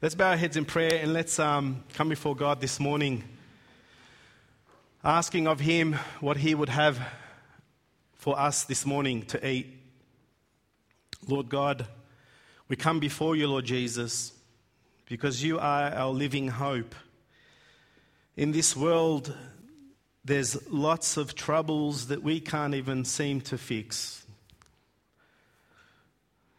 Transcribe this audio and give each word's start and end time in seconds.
Let's 0.00 0.14
bow 0.14 0.30
our 0.30 0.36
heads 0.36 0.56
in 0.56 0.64
prayer 0.64 1.00
and 1.02 1.12
let's 1.12 1.40
um, 1.40 1.82
come 1.94 2.08
before 2.08 2.36
God 2.36 2.60
this 2.60 2.78
morning, 2.78 3.24
asking 5.02 5.48
of 5.48 5.58
Him 5.58 5.94
what 6.20 6.36
He 6.36 6.54
would 6.54 6.68
have 6.68 7.00
for 8.14 8.38
us 8.38 8.62
this 8.62 8.86
morning 8.86 9.22
to 9.22 9.44
eat. 9.44 9.76
Lord 11.26 11.48
God, 11.48 11.84
we 12.68 12.76
come 12.76 13.00
before 13.00 13.34
you, 13.34 13.48
Lord 13.48 13.64
Jesus, 13.64 14.32
because 15.06 15.42
you 15.42 15.58
are 15.58 15.92
our 15.92 16.12
living 16.12 16.46
hope. 16.46 16.94
In 18.36 18.52
this 18.52 18.76
world, 18.76 19.34
there's 20.24 20.70
lots 20.70 21.16
of 21.16 21.34
troubles 21.34 22.06
that 22.06 22.22
we 22.22 22.38
can't 22.38 22.76
even 22.76 23.04
seem 23.04 23.40
to 23.40 23.58
fix. 23.58 24.24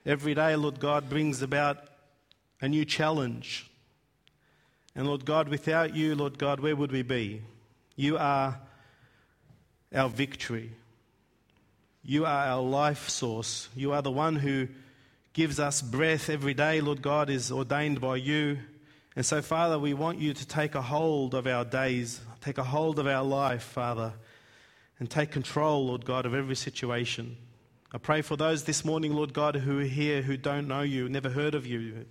Every 0.05 0.33
day, 0.33 0.57
Lord 0.57 0.81
God, 0.81 1.07
brings 1.07 1.41
about 1.41 1.85
a 2.61 2.67
new 2.67 2.85
challenge. 2.85 3.69
And 4.95 5.07
Lord 5.07 5.25
God, 5.25 5.49
without 5.49 5.95
you, 5.95 6.15
Lord 6.15 6.37
God, 6.37 6.59
where 6.59 6.75
would 6.75 6.91
we 6.91 7.03
be? 7.03 7.41
You 7.95 8.17
are 8.17 8.59
our 9.93 10.09
victory. 10.09 10.71
You 12.03 12.25
are 12.25 12.45
our 12.47 12.61
life 12.61 13.09
source. 13.09 13.69
You 13.75 13.93
are 13.93 14.01
the 14.01 14.11
one 14.11 14.35
who 14.37 14.67
gives 15.33 15.59
us 15.59 15.81
breath 15.81 16.29
every 16.29 16.53
day, 16.53 16.81
Lord 16.81 17.01
God, 17.01 17.29
is 17.29 17.51
ordained 17.51 18.01
by 18.01 18.17
you. 18.17 18.57
And 19.15 19.25
so, 19.25 19.41
Father, 19.41 19.77
we 19.77 19.93
want 19.93 20.19
you 20.19 20.33
to 20.33 20.47
take 20.47 20.75
a 20.75 20.81
hold 20.81 21.33
of 21.33 21.47
our 21.47 21.65
days, 21.65 22.21
take 22.41 22.57
a 22.57 22.63
hold 22.63 22.99
of 22.99 23.07
our 23.07 23.23
life, 23.23 23.63
Father, 23.63 24.13
and 24.99 25.09
take 25.09 25.31
control, 25.31 25.87
Lord 25.87 26.05
God, 26.05 26.25
of 26.25 26.33
every 26.33 26.55
situation. 26.55 27.37
I 27.91 27.97
pray 27.97 28.21
for 28.21 28.35
those 28.35 28.63
this 28.63 28.85
morning, 28.85 29.13
Lord 29.13 29.33
God, 29.33 29.55
who 29.55 29.79
are 29.79 29.83
here 29.83 30.21
who 30.21 30.37
don't 30.37 30.67
know 30.67 30.81
you, 30.81 31.09
never 31.09 31.29
heard 31.29 31.55
of 31.55 31.65
you, 31.65 32.05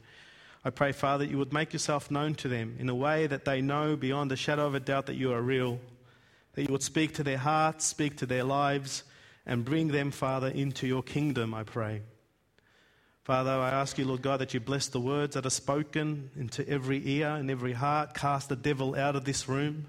I 0.64 0.70
pray, 0.70 0.92
Father, 0.92 1.24
that 1.24 1.30
you 1.30 1.38
would 1.38 1.52
make 1.52 1.72
yourself 1.72 2.10
known 2.10 2.34
to 2.36 2.48
them 2.48 2.76
in 2.78 2.88
a 2.88 2.94
way 2.94 3.26
that 3.26 3.44
they 3.44 3.60
know 3.60 3.96
beyond 3.96 4.32
a 4.32 4.36
shadow 4.36 4.66
of 4.66 4.74
a 4.74 4.80
doubt 4.80 5.06
that 5.06 5.16
you 5.16 5.32
are 5.32 5.40
real. 5.40 5.78
That 6.54 6.64
you 6.64 6.72
would 6.72 6.82
speak 6.82 7.14
to 7.14 7.22
their 7.22 7.38
hearts, 7.38 7.84
speak 7.84 8.16
to 8.16 8.26
their 8.26 8.44
lives, 8.44 9.04
and 9.46 9.64
bring 9.64 9.88
them, 9.88 10.10
Father, 10.10 10.48
into 10.48 10.86
your 10.86 11.02
kingdom, 11.02 11.54
I 11.54 11.62
pray. 11.62 12.02
Father, 13.22 13.50
I 13.50 13.70
ask 13.70 13.98
you, 13.98 14.06
Lord 14.06 14.22
God, 14.22 14.40
that 14.40 14.54
you 14.54 14.60
bless 14.60 14.88
the 14.88 15.00
words 15.00 15.34
that 15.34 15.46
are 15.46 15.50
spoken 15.50 16.30
into 16.34 16.66
every 16.68 17.06
ear 17.06 17.28
and 17.28 17.50
every 17.50 17.74
heart. 17.74 18.14
Cast 18.14 18.48
the 18.48 18.56
devil 18.56 18.96
out 18.96 19.16
of 19.16 19.24
this 19.24 19.48
room. 19.48 19.86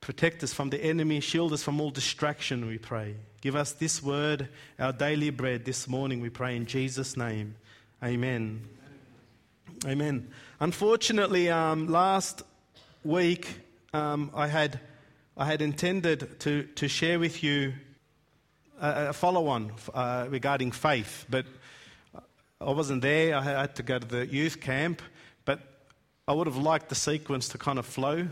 Protect 0.00 0.42
us 0.44 0.52
from 0.52 0.70
the 0.70 0.82
enemy. 0.82 1.20
Shield 1.20 1.52
us 1.52 1.62
from 1.62 1.80
all 1.80 1.90
distraction, 1.90 2.66
we 2.66 2.78
pray. 2.78 3.16
Give 3.40 3.56
us 3.56 3.72
this 3.72 4.02
word, 4.02 4.48
our 4.78 4.92
daily 4.92 5.30
bread, 5.30 5.64
this 5.64 5.88
morning, 5.88 6.20
we 6.20 6.30
pray 6.30 6.56
in 6.56 6.66
Jesus' 6.66 7.16
name. 7.16 7.56
Amen. 8.02 8.62
Amen. 9.86 10.30
Unfortunately, 10.60 11.50
um, 11.50 11.88
last 11.88 12.42
week 13.04 13.60
um, 13.92 14.30
I, 14.34 14.46
had, 14.46 14.80
I 15.36 15.44
had 15.44 15.60
intended 15.60 16.40
to, 16.40 16.62
to 16.62 16.88
share 16.88 17.18
with 17.18 17.42
you 17.42 17.74
a, 18.80 19.08
a 19.08 19.12
follow 19.12 19.48
on 19.48 19.72
uh, 19.92 20.26
regarding 20.30 20.72
faith, 20.72 21.26
but 21.28 21.44
I 22.62 22.70
wasn't 22.70 23.02
there. 23.02 23.36
I 23.36 23.42
had 23.42 23.76
to 23.76 23.82
go 23.82 23.98
to 23.98 24.06
the 24.06 24.26
youth 24.26 24.62
camp, 24.62 25.02
but 25.44 25.60
I 26.26 26.32
would 26.32 26.46
have 26.46 26.56
liked 26.56 26.88
the 26.88 26.94
sequence 26.94 27.48
to 27.50 27.58
kind 27.58 27.78
of 27.78 27.84
flow. 27.84 28.28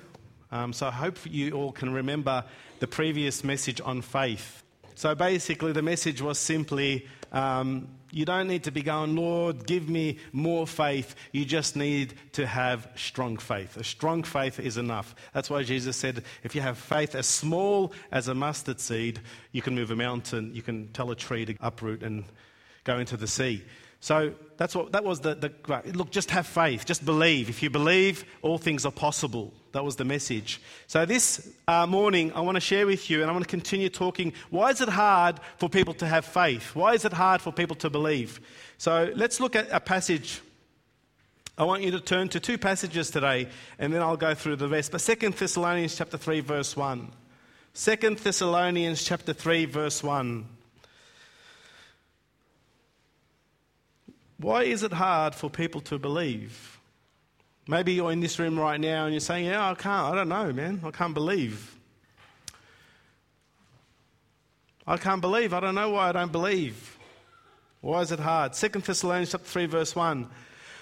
Um, 0.50 0.72
so 0.72 0.86
I 0.86 0.90
hope 0.90 1.18
you 1.24 1.52
all 1.52 1.72
can 1.72 1.92
remember 1.92 2.44
the 2.78 2.86
previous 2.86 3.44
message 3.44 3.78
on 3.84 4.00
faith. 4.00 4.62
So 4.94 5.14
basically, 5.14 5.72
the 5.72 5.82
message 5.82 6.22
was 6.22 6.38
simply 6.38 7.06
um, 7.30 7.88
you 8.12 8.26
don't 8.26 8.46
need 8.46 8.64
to 8.64 8.70
be 8.70 8.82
going, 8.82 9.16
Lord, 9.16 9.66
give 9.66 9.88
me 9.88 10.18
more 10.32 10.66
faith. 10.66 11.14
You 11.32 11.44
just 11.44 11.76
need 11.76 12.14
to 12.32 12.46
have 12.46 12.88
strong 12.94 13.38
faith. 13.38 13.76
A 13.78 13.84
strong 13.84 14.22
faith 14.22 14.60
is 14.60 14.76
enough. 14.76 15.14
That's 15.32 15.48
why 15.48 15.62
Jesus 15.62 15.96
said, 15.96 16.22
if 16.44 16.54
you 16.54 16.60
have 16.60 16.76
faith 16.76 17.14
as 17.14 17.26
small 17.26 17.92
as 18.12 18.28
a 18.28 18.34
mustard 18.34 18.80
seed, 18.80 19.20
you 19.52 19.62
can 19.62 19.74
move 19.74 19.90
a 19.90 19.96
mountain, 19.96 20.54
you 20.54 20.62
can 20.62 20.88
tell 20.92 21.10
a 21.10 21.16
tree 21.16 21.46
to 21.46 21.54
uproot 21.60 22.02
and 22.02 22.24
go 22.84 22.98
into 22.98 23.16
the 23.16 23.26
sea. 23.26 23.64
So 24.02 24.34
that's 24.56 24.74
what 24.74 24.90
that 24.92 25.04
was 25.04 25.20
the, 25.20 25.36
the 25.36 25.92
look, 25.92 26.10
just 26.10 26.32
have 26.32 26.44
faith, 26.44 26.84
just 26.84 27.04
believe. 27.04 27.48
If 27.48 27.62
you 27.62 27.70
believe, 27.70 28.24
all 28.42 28.58
things 28.58 28.84
are 28.84 28.90
possible. 28.90 29.54
That 29.70 29.84
was 29.84 29.94
the 29.94 30.04
message. 30.04 30.60
So 30.88 31.06
this 31.06 31.48
uh, 31.68 31.86
morning, 31.86 32.32
I 32.32 32.40
want 32.40 32.56
to 32.56 32.60
share 32.60 32.84
with 32.84 33.08
you, 33.08 33.22
and 33.22 33.30
I 33.30 33.32
want 33.32 33.44
to 33.44 33.48
continue 33.48 33.88
talking. 33.88 34.32
Why 34.50 34.70
is 34.70 34.80
it 34.80 34.88
hard 34.88 35.38
for 35.56 35.68
people 35.68 35.94
to 35.94 36.06
have 36.08 36.24
faith? 36.24 36.74
Why 36.74 36.94
is 36.94 37.04
it 37.04 37.12
hard 37.12 37.40
for 37.40 37.52
people 37.52 37.76
to 37.76 37.90
believe? 37.90 38.40
So 38.76 39.12
let's 39.14 39.38
look 39.38 39.54
at 39.54 39.68
a 39.70 39.78
passage. 39.78 40.40
I 41.56 41.62
want 41.62 41.82
you 41.82 41.92
to 41.92 42.00
turn 42.00 42.28
to 42.30 42.40
two 42.40 42.58
passages 42.58 43.08
today, 43.08 43.48
and 43.78 43.94
then 43.94 44.02
I'll 44.02 44.16
go 44.16 44.34
through 44.34 44.56
the 44.56 44.68
rest. 44.68 44.90
But 44.90 45.00
Second 45.00 45.34
Thessalonians 45.34 45.94
chapter 45.94 46.18
3, 46.18 46.40
verse 46.40 46.76
1. 46.76 47.08
2 47.74 47.96
Thessalonians 48.16 49.04
chapter 49.04 49.32
3, 49.32 49.66
verse 49.66 50.02
1. 50.02 50.44
Why 54.42 54.64
is 54.64 54.82
it 54.82 54.92
hard 54.92 55.36
for 55.36 55.48
people 55.48 55.80
to 55.82 55.98
believe? 55.98 56.80
Maybe 57.68 57.92
you're 57.92 58.10
in 58.10 58.18
this 58.18 58.40
room 58.40 58.58
right 58.58 58.80
now 58.80 59.04
and 59.04 59.14
you're 59.14 59.20
saying, 59.20 59.46
Yeah, 59.46 59.70
I 59.70 59.74
can't. 59.74 60.12
I 60.12 60.14
don't 60.16 60.28
know, 60.28 60.52
man. 60.52 60.80
I 60.84 60.90
can't 60.90 61.14
believe. 61.14 61.76
I 64.84 64.96
can't 64.96 65.20
believe. 65.20 65.54
I 65.54 65.60
don't 65.60 65.76
know 65.76 65.90
why 65.90 66.08
I 66.08 66.12
don't 66.12 66.32
believe. 66.32 66.98
Why 67.80 68.00
is 68.00 68.10
it 68.10 68.18
hard? 68.18 68.54
2 68.54 68.68
Thessalonians 68.68 69.30
chapter 69.30 69.46
3, 69.46 69.66
verse 69.66 69.94
1. 69.94 70.28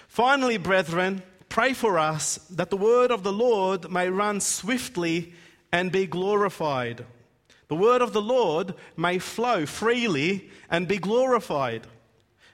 Finally, 0.09 0.57
brethren, 0.57 1.23
pray 1.51 1.75
for 1.75 1.99
us 1.99 2.37
that 2.51 2.71
the 2.71 2.79
word 2.79 3.11
of 3.11 3.23
the 3.23 3.33
Lord 3.33 3.91
may 3.91 4.09
run 4.09 4.41
swiftly 4.41 5.35
and 5.71 5.93
be 5.93 6.07
glorified. 6.07 7.05
The 7.69 7.77
word 7.77 8.01
of 8.01 8.15
the 8.15 8.23
Lord 8.23 8.75
may 8.97 9.19
flow 9.19 9.67
freely 9.67 10.51
and 10.71 10.89
be 10.89 10.97
glorified. 10.97 11.87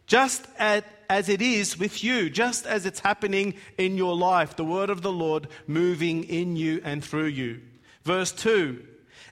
Just 0.06 0.46
at 0.58 0.84
as 1.08 1.28
it 1.28 1.42
is 1.42 1.78
with 1.78 2.02
you, 2.02 2.30
just 2.30 2.66
as 2.66 2.86
it's 2.86 3.00
happening 3.00 3.54
in 3.78 3.96
your 3.96 4.16
life, 4.16 4.56
the 4.56 4.64
word 4.64 4.90
of 4.90 5.02
the 5.02 5.12
Lord 5.12 5.48
moving 5.66 6.24
in 6.24 6.56
you 6.56 6.80
and 6.84 7.04
through 7.04 7.26
you. 7.26 7.60
Verse 8.02 8.32
2 8.32 8.84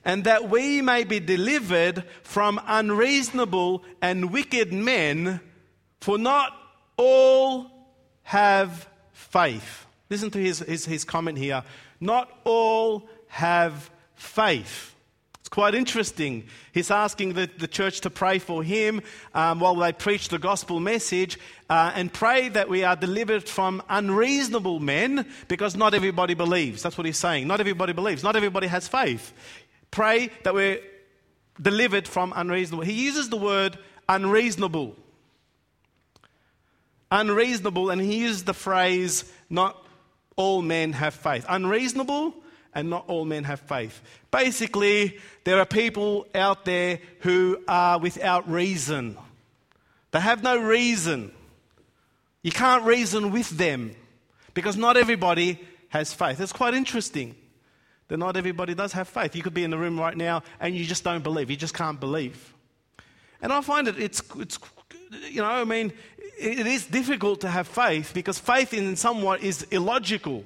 And 0.03 0.23
that 0.23 0.49
we 0.49 0.81
may 0.81 1.03
be 1.03 1.19
delivered 1.19 2.03
from 2.23 2.61
unreasonable 2.65 3.83
and 4.01 4.31
wicked 4.31 4.71
men, 4.73 5.41
for 6.01 6.17
not 6.17 6.53
all 6.97 7.71
have 8.23 8.87
faith. 9.11 9.85
Listen 10.09 10.31
to 10.31 10.39
his, 10.39 10.59
his, 10.59 10.85
his 10.85 11.03
comment 11.03 11.37
here. 11.37 11.63
Not 11.99 12.31
all 12.43 13.07
have 13.27 13.89
faith 14.15 14.94
quite 15.55 15.73
interesting. 15.73 16.43
He's 16.73 16.91
asking 16.91 17.31
the, 17.31 17.49
the 17.57 17.69
church 17.69 18.01
to 18.01 18.09
pray 18.09 18.39
for 18.39 18.61
him 18.61 19.01
um, 19.33 19.61
while 19.61 19.73
they 19.75 19.93
preach 19.93 20.27
the 20.27 20.37
gospel 20.37 20.81
message 20.81 21.39
uh, 21.69 21.93
and 21.95 22.11
pray 22.11 22.49
that 22.49 22.67
we 22.67 22.83
are 22.83 22.97
delivered 22.97 23.47
from 23.47 23.81
unreasonable 23.87 24.81
men 24.81 25.25
because 25.47 25.77
not 25.77 25.93
everybody 25.93 26.33
believes. 26.33 26.83
That's 26.83 26.97
what 26.97 27.05
he's 27.05 27.17
saying. 27.17 27.47
Not 27.47 27.61
everybody 27.61 27.93
believes. 27.93 28.21
Not 28.21 28.35
everybody 28.35 28.67
has 28.67 28.89
faith. 28.89 29.31
Pray 29.91 30.29
that 30.43 30.53
we're 30.53 30.81
delivered 31.61 32.05
from 32.05 32.33
unreasonable. 32.35 32.83
He 32.83 33.05
uses 33.05 33.29
the 33.29 33.37
word 33.37 33.77
unreasonable. 34.09 34.97
Unreasonable, 37.09 37.91
and 37.91 38.01
he 38.01 38.17
uses 38.17 38.43
the 38.43 38.53
phrase, 38.53 39.23
not 39.49 39.81
all 40.35 40.61
men 40.61 40.91
have 40.91 41.13
faith. 41.13 41.45
Unreasonable 41.47 42.35
and 42.75 42.89
not 42.89 43.05
all 43.07 43.25
men 43.25 43.45
have 43.45 43.61
faith. 43.61 44.01
Basically, 44.29 45.17
there 45.45 45.59
are 45.59 45.65
people 45.65 46.27
out 46.35 46.65
there 46.65 46.99
who 47.21 47.63
are 47.67 47.97
without 47.97 48.49
reason. 48.51 49.17
They 50.11 50.19
have 50.19 50.43
no 50.43 50.57
reason. 50.57 51.31
You 52.43 52.51
can't 52.51 52.83
reason 52.83 53.31
with 53.31 53.49
them 53.49 53.95
because 54.53 54.77
not 54.77 54.97
everybody 54.97 55.59
has 55.89 56.13
faith. 56.13 56.39
It's 56.39 56.53
quite 56.53 56.73
interesting 56.73 57.35
that 58.09 58.17
not 58.17 58.37
everybody 58.37 58.75
does 58.75 58.91
have 58.93 59.07
faith. 59.07 59.35
You 59.35 59.41
could 59.41 59.53
be 59.53 59.63
in 59.63 59.71
the 59.71 59.77
room 59.77 59.99
right 59.99 60.15
now 60.15 60.43
and 60.59 60.75
you 60.75 60.85
just 60.85 61.03
don't 61.03 61.23
believe. 61.23 61.49
You 61.49 61.57
just 61.57 61.73
can't 61.73 61.99
believe. 61.99 62.53
And 63.41 63.51
I 63.51 63.61
find 63.61 63.87
it, 63.87 63.97
it's, 63.97 64.21
it's 64.37 64.59
you 65.29 65.41
know, 65.41 65.47
I 65.47 65.63
mean, 65.63 65.93
it 66.37 66.67
is 66.67 66.85
difficult 66.85 67.41
to 67.41 67.49
have 67.49 67.67
faith 67.67 68.13
because 68.13 68.37
faith 68.37 68.73
in 68.73 68.95
somewhat 68.95 69.41
is 69.41 69.63
illogical. 69.71 70.43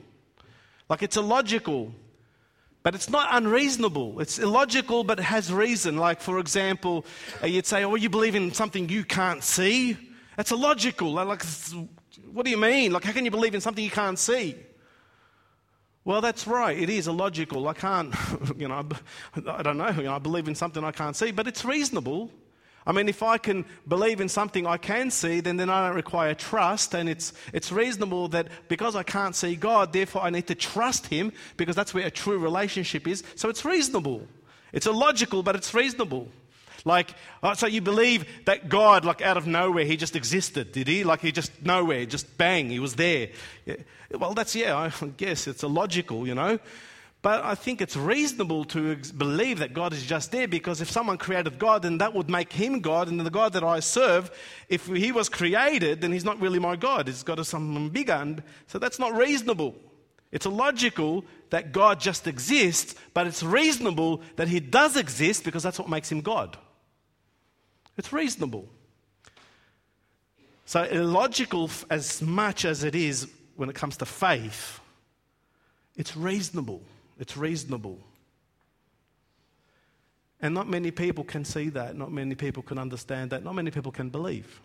Like 0.87 1.03
it's 1.03 1.17
illogical. 1.17 1.93
But 2.81 2.95
it's 2.95 3.09
not 3.09 3.29
unreasonable. 3.31 4.21
It's 4.21 4.39
illogical, 4.39 5.03
but 5.03 5.19
it 5.19 5.23
has 5.23 5.51
reason. 5.51 5.97
Like, 5.97 6.21
for 6.21 6.39
example, 6.39 7.05
uh, 7.43 7.47
you'd 7.47 7.65
say, 7.65 7.83
Oh, 7.83 7.95
you 7.95 8.09
believe 8.09 8.35
in 8.35 8.53
something 8.53 8.87
you 8.87 9.03
can't 9.03 9.43
see? 9.43 9.97
That's 10.37 10.51
illogical. 10.51 11.11
Like, 11.11 11.43
what 12.31 12.45
do 12.45 12.51
you 12.51 12.57
mean? 12.57 12.93
Like, 12.93 13.03
how 13.03 13.11
can 13.11 13.25
you 13.25 13.31
believe 13.31 13.53
in 13.53 13.61
something 13.61 13.83
you 13.83 13.91
can't 13.91 14.17
see? 14.17 14.55
Well, 16.05 16.21
that's 16.21 16.47
right. 16.47 16.77
It 16.77 16.89
is 16.89 17.07
illogical. 17.07 17.67
I 17.67 17.73
can't, 17.73 18.15
you 18.57 18.67
know, 18.69 18.87
I 19.45 19.61
don't 19.61 19.77
know. 19.77 19.91
Know, 19.91 20.15
I 20.15 20.19
believe 20.19 20.47
in 20.47 20.55
something 20.55 20.83
I 20.83 20.91
can't 20.91 21.15
see, 21.15 21.31
but 21.31 21.47
it's 21.47 21.65
reasonable. 21.65 22.31
I 22.87 22.91
mean, 22.91 23.09
if 23.09 23.21
I 23.21 23.37
can 23.37 23.65
believe 23.87 24.21
in 24.21 24.29
something 24.29 24.65
I 24.65 24.77
can 24.77 25.11
see, 25.11 25.41
then, 25.41 25.57
then 25.57 25.69
I 25.69 25.87
don't 25.87 25.95
require 25.95 26.33
trust. 26.33 26.93
And 26.93 27.07
it's, 27.09 27.33
it's 27.53 27.71
reasonable 27.71 28.29
that 28.29 28.47
because 28.67 28.95
I 28.95 29.03
can't 29.03 29.35
see 29.35 29.55
God, 29.55 29.93
therefore 29.93 30.23
I 30.23 30.29
need 30.29 30.47
to 30.47 30.55
trust 30.55 31.07
Him 31.07 31.31
because 31.57 31.75
that's 31.75 31.93
where 31.93 32.07
a 32.07 32.11
true 32.11 32.39
relationship 32.39 33.07
is. 33.07 33.23
So 33.35 33.49
it's 33.49 33.65
reasonable. 33.65 34.27
It's 34.71 34.87
illogical, 34.87 35.43
but 35.43 35.55
it's 35.55 35.73
reasonable. 35.73 36.29
Like, 36.85 37.13
uh, 37.43 37.55
so 37.55 37.67
you 37.67 37.81
believe 37.81 38.25
that 38.45 38.69
God, 38.69 39.03
like 39.03 39.21
out 39.21 39.37
of 39.37 39.45
nowhere, 39.45 39.85
He 39.85 39.97
just 39.97 40.15
existed, 40.15 40.71
did 40.71 40.87
He? 40.87 41.03
Like 41.03 41.21
He 41.21 41.31
just 41.31 41.63
nowhere, 41.63 42.05
just 42.05 42.37
bang, 42.37 42.69
He 42.69 42.79
was 42.79 42.95
there. 42.95 43.29
Well, 44.11 44.33
that's, 44.33 44.55
yeah, 44.55 44.75
I 44.75 45.07
guess 45.17 45.47
it's 45.47 45.63
illogical, 45.63 46.27
you 46.27 46.35
know. 46.35 46.59
But 47.21 47.43
I 47.43 47.53
think 47.53 47.81
it's 47.81 47.97
reasonable 47.97 48.63
to 48.65 48.95
believe 49.17 49.59
that 49.59 49.73
God 49.73 49.91
is 49.91 50.05
just 50.05 50.31
there 50.31 50.47
because 50.47 50.79
if 50.79 50.89
someone 50.89 51.17
created 51.17 51.59
God, 51.59 51.81
then 51.81 51.97
that 51.97 52.13
would 52.13 52.29
make 52.29 52.53
him 52.53 52.79
God. 52.79 53.09
And 53.09 53.19
the 53.19 53.29
God 53.29 53.53
that 53.53 53.63
I 53.63 53.81
serve, 53.81 54.31
if 54.69 54.87
he 54.87 55.11
was 55.11 55.27
created, 55.27 55.99
then 55.99 56.13
he's 56.13 56.23
not 56.23 56.39
really 56.39 56.59
my 56.59 56.77
God. 56.77 57.07
He's 57.07 57.23
got 57.23 57.45
something 57.45 57.89
bigger. 57.89 58.13
And 58.13 58.41
so 58.67 58.79
that's 58.79 58.99
not 58.99 59.13
reasonable. 59.13 59.75
It's 60.31 60.45
illogical 60.45 61.25
that 61.49 61.73
God 61.73 61.99
just 61.99 62.25
exists, 62.25 62.95
but 63.13 63.27
it's 63.27 63.43
reasonable 63.43 64.21
that 64.37 64.47
he 64.47 64.61
does 64.61 64.95
exist 64.95 65.43
because 65.43 65.63
that's 65.63 65.79
what 65.79 65.89
makes 65.89 66.09
him 66.09 66.21
God. 66.21 66.57
It's 67.97 68.13
reasonable. 68.13 68.69
So, 70.65 70.83
illogical 70.83 71.69
as 71.89 72.21
much 72.21 72.63
as 72.63 72.83
it 72.83 72.95
is 72.95 73.27
when 73.55 73.69
it 73.69 73.75
comes 73.75 73.97
to 73.97 74.05
faith, 74.05 74.79
it's 75.97 76.15
reasonable. 76.15 76.81
It's 77.19 77.35
reasonable. 77.37 77.99
And 80.41 80.53
not 80.53 80.69
many 80.69 80.89
people 80.89 81.25
can 81.25 81.43
see 81.43 81.69
that. 81.69 81.95
Not 81.95 82.11
many 82.11 82.33
people 82.33 82.63
can 82.63 82.79
understand 82.79 83.31
that. 83.31 83.43
Not 83.43 83.55
many 83.55 83.71
people 83.71 83.91
can 83.91 84.09
believe. 84.09 84.61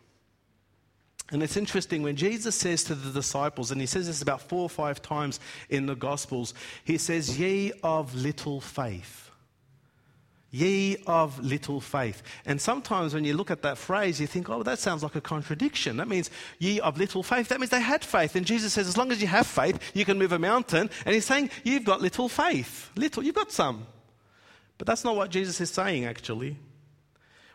And 1.31 1.43
it's 1.43 1.57
interesting 1.57 2.03
when 2.03 2.17
Jesus 2.17 2.55
says 2.55 2.85
to 2.85 2.95
the 2.95 3.11
disciples, 3.11 3.71
and 3.71 3.81
he 3.81 3.87
says 3.87 4.07
this 4.07 4.23
about 4.23 4.43
four 4.43 4.61
or 4.63 4.69
five 4.69 5.03
times 5.03 5.41
in 5.71 5.87
the 5.87 5.97
Gospels, 5.97 6.55
he 6.85 6.99
says, 6.99 7.39
Ye 7.39 7.73
of 7.83 8.15
little 8.15 8.61
faith. 8.61 9.31
Ye 10.55 10.99
of 11.09 11.41
little 11.41 11.81
faith. 11.81 12.23
And 12.47 12.61
sometimes 12.61 13.13
when 13.13 13.25
you 13.25 13.35
look 13.35 13.51
at 13.51 13.63
that 13.63 13.77
phrase, 13.77 14.21
you 14.21 14.29
think, 14.29 14.49
oh, 14.49 14.63
that 14.63 14.79
sounds 14.79 15.03
like 15.03 15.17
a 15.17 15.21
contradiction. 15.21 15.97
That 15.97 16.07
means 16.07 16.31
ye 16.61 16.79
of 16.79 16.97
little 16.97 17.25
faith. 17.25 17.49
That 17.49 17.59
means 17.59 17.71
they 17.71 17.81
had 17.81 18.05
faith. 18.05 18.37
And 18.37 18.47
Jesus 18.47 18.73
says, 18.73 18.87
as 18.87 18.97
long 18.97 19.11
as 19.11 19.21
you 19.21 19.27
have 19.27 19.49
faith, 19.49 19.81
you 19.95 20.05
can 20.05 20.17
move 20.17 20.31
a 20.31 20.39
mountain. 20.39 20.91
And 21.05 21.13
he's 21.13 21.25
saying, 21.25 21.51
you've 21.65 21.83
got 21.83 22.01
little 22.01 22.29
faith. 22.29 22.89
Little, 22.95 23.25
you've 23.25 23.35
got 23.35 23.51
some. 23.51 23.89
But 24.79 24.87
that's 24.87 25.03
not 25.03 25.17
what 25.17 25.31
Jesus 25.31 25.61
is 25.61 25.71
saying, 25.71 26.05
actually. 26.05 26.57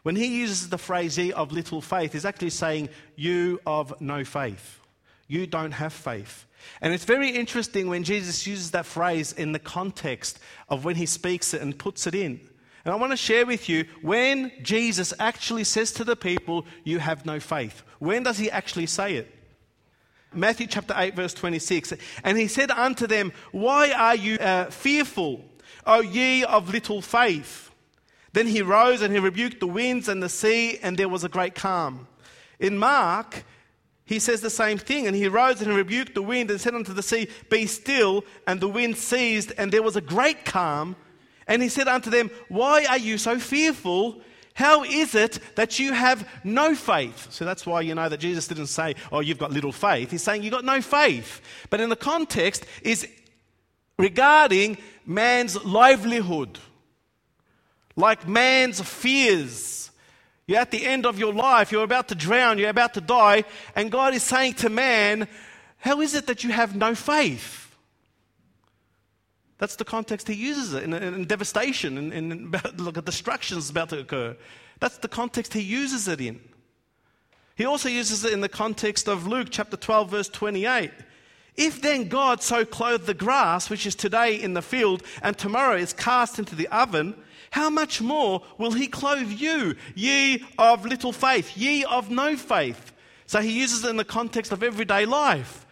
When 0.04 0.18
he 0.18 0.40
uses 0.42 0.68
the 0.68 0.78
phrase 0.78 1.18
ye 1.18 1.32
of 1.32 1.54
little 1.54 1.80
faith, 1.80 2.12
he's 2.12 2.26
actually 2.26 2.50
saying, 2.50 2.90
you 3.16 3.62
of 3.66 4.02
no 4.02 4.26
faith. 4.26 4.82
You 5.30 5.48
don't 5.48 5.72
have 5.72 5.94
faith. 5.94 6.46
And 6.82 6.94
it's 6.94 7.06
very 7.06 7.30
interesting 7.30 7.88
when 7.88 8.04
Jesus 8.04 8.46
uses 8.46 8.72
that 8.72 8.86
phrase 8.86 9.32
in 9.32 9.54
the 9.54 9.60
context 9.60 10.38
of 10.68 10.84
when 10.84 10.98
he 10.98 11.06
speaks 11.06 11.54
it 11.54 11.62
and 11.62 11.80
puts 11.80 12.06
it 12.06 12.14
in. 12.14 12.42
And 12.86 12.94
I 12.94 12.98
want 12.98 13.12
to 13.12 13.18
share 13.18 13.46
with 13.46 13.68
you 13.68 13.86
when 14.02 14.52
Jesus 14.62 15.14
actually 15.20 15.64
says 15.64 15.92
to 15.94 16.04
the 16.04 16.16
people, 16.16 16.66
You 16.84 17.00
have 17.00 17.26
no 17.26 17.40
faith. 17.40 17.84
When 18.00 18.24
does 18.24 18.38
he 18.38 18.50
actually 18.50 18.86
say 18.86 19.16
it? 19.16 19.36
Matthew 20.34 20.68
chapter 20.68 20.94
8, 20.96 21.16
verse 21.16 21.34
26. 21.34 21.94
And 22.24 22.38
he 22.38 22.48
said 22.48 22.72
unto 22.72 23.08
them, 23.08 23.34
Why 23.52 23.92
are 23.92 24.16
you 24.16 24.38
uh, 24.38 24.66
fearful, 24.66 25.44
O 25.86 26.02
ye 26.02 26.44
of 26.44 26.70
little 26.70 27.02
faith? 27.02 27.72
Then 28.34 28.48
he 28.48 28.62
rose 28.62 29.02
and 29.02 29.12
he 29.14 29.20
rebuked 29.20 29.60
the 29.60 29.68
winds 29.68 30.08
and 30.08 30.22
the 30.22 30.30
sea, 30.30 30.78
and 30.84 30.98
there 30.98 31.10
was 31.10 31.24
a 31.24 31.30
great 31.30 31.56
calm. 31.56 32.08
In 32.60 32.78
Mark, 32.78 33.44
he 34.06 34.20
says 34.20 34.42
the 34.42 34.50
same 34.50 34.78
thing. 34.78 35.08
And 35.08 35.16
he 35.16 35.28
rose 35.28 35.62
and 35.62 35.70
he 35.70 35.78
rebuked 35.78 36.16
the 36.16 36.24
wind 36.24 36.50
and 36.52 36.60
said 36.60 36.76
unto 36.76 36.94
the 36.94 37.04
sea, 37.04 37.28
Be 37.50 37.66
still. 37.66 38.24
And 38.48 38.60
the 38.60 38.68
wind 38.68 38.98
ceased, 38.98 39.52
and 39.58 39.72
there 39.72 39.84
was 39.84 39.96
a 39.96 40.02
great 40.02 40.46
calm. 40.46 40.96
And 41.50 41.64
he 41.64 41.68
said 41.68 41.88
unto 41.88 42.10
them, 42.12 42.30
Why 42.48 42.86
are 42.86 43.00
you 43.00 43.18
so 43.18 43.40
fearful? 43.40 44.22
How 44.54 44.84
is 44.84 45.16
it 45.16 45.40
that 45.56 45.80
you 45.80 45.94
have 45.94 46.28
no 46.44 46.76
faith? 46.76 47.28
So 47.32 47.44
that's 47.44 47.66
why 47.66 47.82
you 47.82 47.96
know 47.96 48.08
that 48.08 48.20
Jesus 48.20 48.48
didn't 48.48 48.68
say, 48.68 48.96
Oh, 49.12 49.20
you've 49.20 49.40
got 49.40 49.52
little 49.52 49.72
faith. 49.72 50.12
He's 50.12 50.22
saying 50.22 50.44
you've 50.44 50.54
got 50.54 50.64
no 50.64 50.80
faith. 50.80 51.42
But 51.72 51.82
in 51.82 51.90
the 51.90 51.96
context 51.96 52.66
is 52.84 53.08
regarding 53.98 54.78
man's 55.06 55.62
livelihood, 55.66 56.60
like 57.96 58.28
man's 58.28 58.80
fears. 58.80 59.90
You're 60.46 60.60
at 60.60 60.72
the 60.72 60.86
end 60.86 61.06
of 61.06 61.18
your 61.18 61.34
life, 61.34 61.72
you're 61.72 61.84
about 61.84 62.08
to 62.10 62.16
drown, 62.16 62.60
you're 62.60 62.70
about 62.70 62.94
to 62.94 63.02
die, 63.02 63.44
and 63.76 63.92
God 63.92 64.14
is 64.14 64.24
saying 64.24 64.54
to 64.56 64.70
man, 64.70 65.28
How 65.78 66.00
is 66.02 66.14
it 66.14 66.28
that 66.28 66.44
you 66.44 66.52
have 66.52 66.76
no 66.76 66.94
faith? 66.94 67.69
That's 69.60 69.76
the 69.76 69.86
context 69.86 70.28
he 70.28 70.34
uses 70.34 70.74
it 70.74 70.84
in, 70.84 70.94
in 70.94 71.26
devastation 71.26 71.98
and 71.98 72.14
in, 72.14 72.32
in, 72.32 72.52
look 72.78 73.04
destruction 73.06 73.58
is 73.58 73.70
about 73.70 73.90
to 73.90 74.00
occur. 74.00 74.36
That's 74.80 74.98
the 74.98 75.10
context 75.10 75.54
he 75.54 75.62
uses 75.62 76.08
it 76.08 76.22
in. 76.22 76.40
He 77.56 77.66
also 77.66 77.90
uses 77.90 78.24
it 78.24 78.32
in 78.32 78.40
the 78.40 78.50
context 78.50 79.10
of 79.10 79.28
Luke 79.28 79.50
chapter 79.52 79.76
12, 79.76 80.10
verse 80.10 80.30
28. 80.30 80.92
If 81.58 81.82
then 81.82 82.08
God 82.08 82.42
so 82.42 82.64
clothed 82.64 83.06
the 83.06 83.14
grass, 83.14 83.70
which 83.70 83.86
is 83.86 83.96
today 83.96 84.36
in 84.42 84.54
the 84.54 84.62
field 84.62 85.04
and 85.22 85.38
tomorrow 85.38 85.76
is 85.76 85.92
cast 85.92 86.40
into 86.40 86.56
the 86.56 86.70
oven, 86.70 87.14
how 87.52 87.70
much 87.70 88.00
more 88.00 88.42
will 88.58 88.72
he 88.72 88.88
clothe 88.88 89.30
you, 89.30 89.76
ye 89.94 90.46
of 90.58 90.86
little 90.86 91.12
faith, 91.12 91.58
ye 91.58 91.84
of 91.84 92.10
no 92.10 92.38
faith? 92.38 92.94
So 93.26 93.42
he 93.42 93.60
uses 93.60 93.84
it 93.84 93.90
in 93.90 93.98
the 93.98 94.06
context 94.06 94.54
of 94.54 94.64
everyday 94.64 95.06
life 95.06 95.66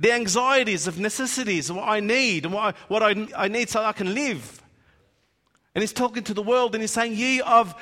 the 0.00 0.12
anxieties 0.12 0.86
of 0.86 0.98
necessities 0.98 1.70
what 1.70 1.86
I 1.88 2.00
need 2.00 2.46
and 2.46 2.54
what, 2.54 2.74
I, 2.74 2.78
what 2.88 3.02
I, 3.02 3.28
I 3.36 3.48
need 3.48 3.68
so 3.68 3.82
I 3.82 3.92
can 3.92 4.14
live. 4.14 4.62
And 5.74 5.82
he's 5.82 5.92
talking 5.92 6.24
to 6.24 6.34
the 6.34 6.42
world 6.42 6.74
and 6.74 6.82
he's 6.82 6.90
saying, 6.90 7.14
Ye 7.14 7.42
of 7.42 7.74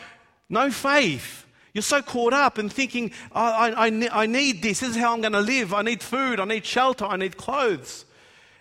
no 0.49 0.71
faith. 0.71 1.47
You're 1.73 1.83
so 1.83 2.03
caught 2.03 2.33
up 2.33 2.59
in 2.59 2.69
thinking, 2.69 3.13
I, 3.33 3.71
I, 3.89 4.23
I 4.23 4.27
need 4.27 4.63
this. 4.63 4.81
This 4.81 4.91
is 4.91 4.97
how 4.97 5.15
I'm 5.15 5.21
going 5.21 5.33
to 5.33 5.41
live. 5.41 5.73
I 5.73 5.83
need 5.83 6.03
food. 6.03 6.41
I 6.41 6.45
need 6.45 6.67
shelter. 6.67 7.05
I 7.05 7.17
need 7.17 7.37
clothes. 7.37 8.05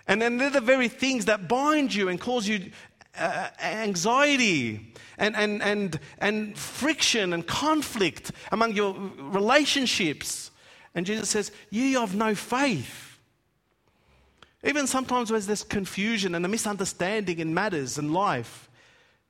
And 0.08 0.22
then 0.22 0.38
they're 0.38 0.52
the 0.52 0.62
very 0.62 0.88
things 0.88 1.26
that 1.26 1.48
bind 1.48 1.96
you 1.96 2.10
and 2.10 2.22
cause 2.22 2.48
you 2.48 2.72
uh, 3.18 3.50
anxiety 3.62 4.94
and, 5.18 5.36
and, 5.36 5.64
and, 5.64 6.00
and 6.20 6.58
friction 6.58 7.34
and 7.34 7.48
conflict 7.48 8.32
among 8.52 8.74
your 8.74 8.94
relationships. 9.18 10.52
And 10.94 11.06
Jesus 11.06 11.30
says, 11.30 11.52
Ye 11.72 11.96
of 11.96 12.14
no 12.14 12.36
faith. 12.36 13.07
Even 14.68 14.86
sometimes 14.86 15.30
there's 15.30 15.64
confusion 15.64 16.36
and 16.36 16.46
a 16.46 16.50
misunderstanding 16.50 17.40
in 17.40 17.54
matters 17.54 17.98
in 17.98 18.12
life, 18.12 18.70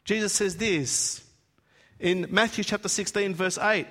Jesus 0.03 0.34
says 0.34 0.58
this 0.58 1.24
in 2.00 2.25
Matthew 2.29 2.63
chapter 2.63 2.89
16, 2.89 3.36
verse 3.36 3.58
8. 3.58 3.86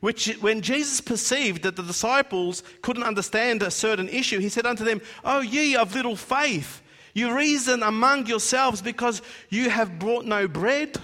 Which, 0.00 0.36
when 0.40 0.60
Jesus 0.60 1.00
perceived 1.00 1.62
that 1.62 1.76
the 1.76 1.82
disciples 1.82 2.62
couldn't 2.82 3.02
understand 3.02 3.62
a 3.62 3.70
certain 3.70 4.08
issue, 4.08 4.38
he 4.38 4.48
said 4.48 4.66
unto 4.66 4.84
them, 4.84 5.00
O 5.24 5.40
ye 5.40 5.76
of 5.76 5.94
little 5.94 6.16
faith, 6.16 6.82
you 7.14 7.34
reason 7.34 7.82
among 7.82 8.26
yourselves 8.26 8.80
because 8.80 9.22
you 9.50 9.70
have 9.70 9.98
brought 9.98 10.24
no 10.24 10.46
bread. 10.46 10.96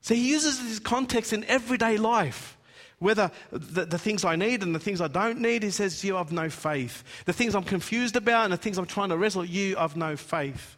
So 0.00 0.14
he 0.14 0.30
uses 0.30 0.60
this 0.60 0.78
context 0.78 1.32
in 1.32 1.44
everyday 1.44 1.98
life. 1.98 2.56
Whether 3.00 3.30
the, 3.50 3.86
the, 3.86 3.98
things 3.98 4.26
I 4.26 4.36
need 4.36 4.62
and 4.62 4.74
the 4.74 4.78
things 4.78 5.00
I 5.00 5.08
don't 5.08 5.40
need, 5.40 5.62
he 5.62 5.70
says, 5.70 6.04
You 6.04 6.16
have 6.16 6.32
no 6.32 6.50
faith. 6.50 7.02
The 7.24 7.32
things 7.32 7.54
I'm 7.54 7.64
confused 7.64 8.14
about 8.14 8.44
and 8.44 8.52
the 8.52 8.58
things 8.58 8.76
I'm 8.76 8.86
trying 8.86 9.08
to 9.08 9.16
wrestle, 9.16 9.44
you 9.44 9.76
have 9.76 9.96
no 9.96 10.16
faith. 10.16 10.76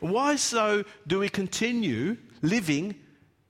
Why 0.00 0.34
so 0.34 0.82
do 1.06 1.20
we 1.20 1.28
continue 1.28 2.16
living 2.42 2.96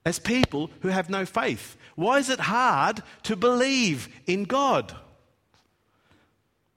as 0.05 0.19
people 0.19 0.71
who 0.81 0.89
have 0.89 1.09
no 1.09 1.25
faith? 1.25 1.79
Why 1.95 2.19
is 2.19 2.29
it 2.29 2.41
hard 2.41 3.03
to 3.23 3.37
believe 3.37 4.09
in 4.27 4.45
God? 4.45 4.95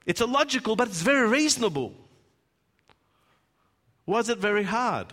It's 0.05 0.21
illogical, 0.21 0.77
but 0.77 0.87
it's 0.87 1.01
very 1.01 1.27
reasonable. 1.27 1.93
Why 4.05 4.19
is 4.19 4.29
it 4.29 4.37
very 4.37 4.63
hard? 4.63 5.11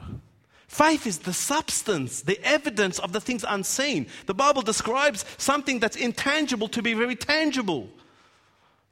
Faith 0.72 1.06
is 1.06 1.18
the 1.18 1.34
substance, 1.34 2.22
the 2.22 2.40
evidence 2.42 2.98
of 2.98 3.12
the 3.12 3.20
things 3.20 3.44
unseen. 3.46 4.06
The 4.24 4.32
Bible 4.32 4.62
describes 4.62 5.26
something 5.36 5.80
that's 5.80 5.96
intangible 5.96 6.66
to 6.68 6.80
be 6.80 6.94
very 6.94 7.14
tangible. 7.14 7.90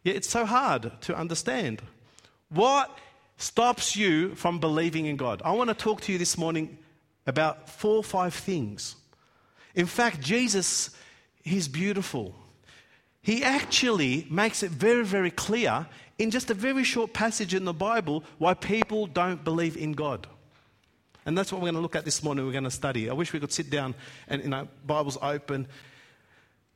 Yet 0.05 0.17
it's 0.17 0.29
so 0.29 0.45
hard 0.45 0.93
to 1.01 1.17
understand. 1.17 1.81
What 2.51 2.95
stops 3.39 3.97
you 3.97 4.35
from 4.35 4.59
believing 4.59 5.07
in 5.07 5.17
God? 5.17 5.41
I 5.43 5.53
want 5.53 5.69
to 5.69 5.75
talk 5.75 6.03
to 6.03 6.13
you 6.13 6.19
this 6.19 6.37
morning 6.37 6.77
about 7.27 7.71
four 7.71 7.97
or 7.97 8.05
five 8.05 8.35
things. 8.35 8.97
In 9.75 9.87
fact, 9.87 10.21
Jesus, 10.21 10.91
he's 11.43 11.67
beautiful. 11.67 12.35
He 13.23 13.43
actually 13.43 14.27
makes 14.31 14.63
it 14.63 14.71
very, 14.71 15.07
very 15.07 15.31
clear 15.31 15.87
in 16.19 16.31
just 16.31 16.51
a 16.51 16.55
very 16.55 16.85
short 16.85 17.15
passage 17.15 17.55
in 17.55 17.65
the 17.65 17.73
Bible 17.73 18.23
why 18.37 18.53
people 18.53 19.07
don't 19.07 19.43
believe 19.43 19.79
in 19.79 19.93
God. 19.93 20.27
And 21.27 21.37
that's 21.37 21.53
what 21.53 21.61
we're 21.61 21.67
going 21.67 21.75
to 21.75 21.81
look 21.81 21.97
at 21.97 22.05
this 22.05 22.23
morning. 22.23 22.47
We're 22.47 22.53
going 22.53 22.65
to 22.65 22.71
study. 22.71 23.11
I 23.11 23.13
wish 23.13 23.33
we 23.33 23.41
could 23.41 23.53
sit 23.53 23.71
down 23.71 23.95
and, 24.29 24.43
you 24.43 24.49
know, 24.49 24.69
Bibles 24.87 25.19
open. 25.21 25.67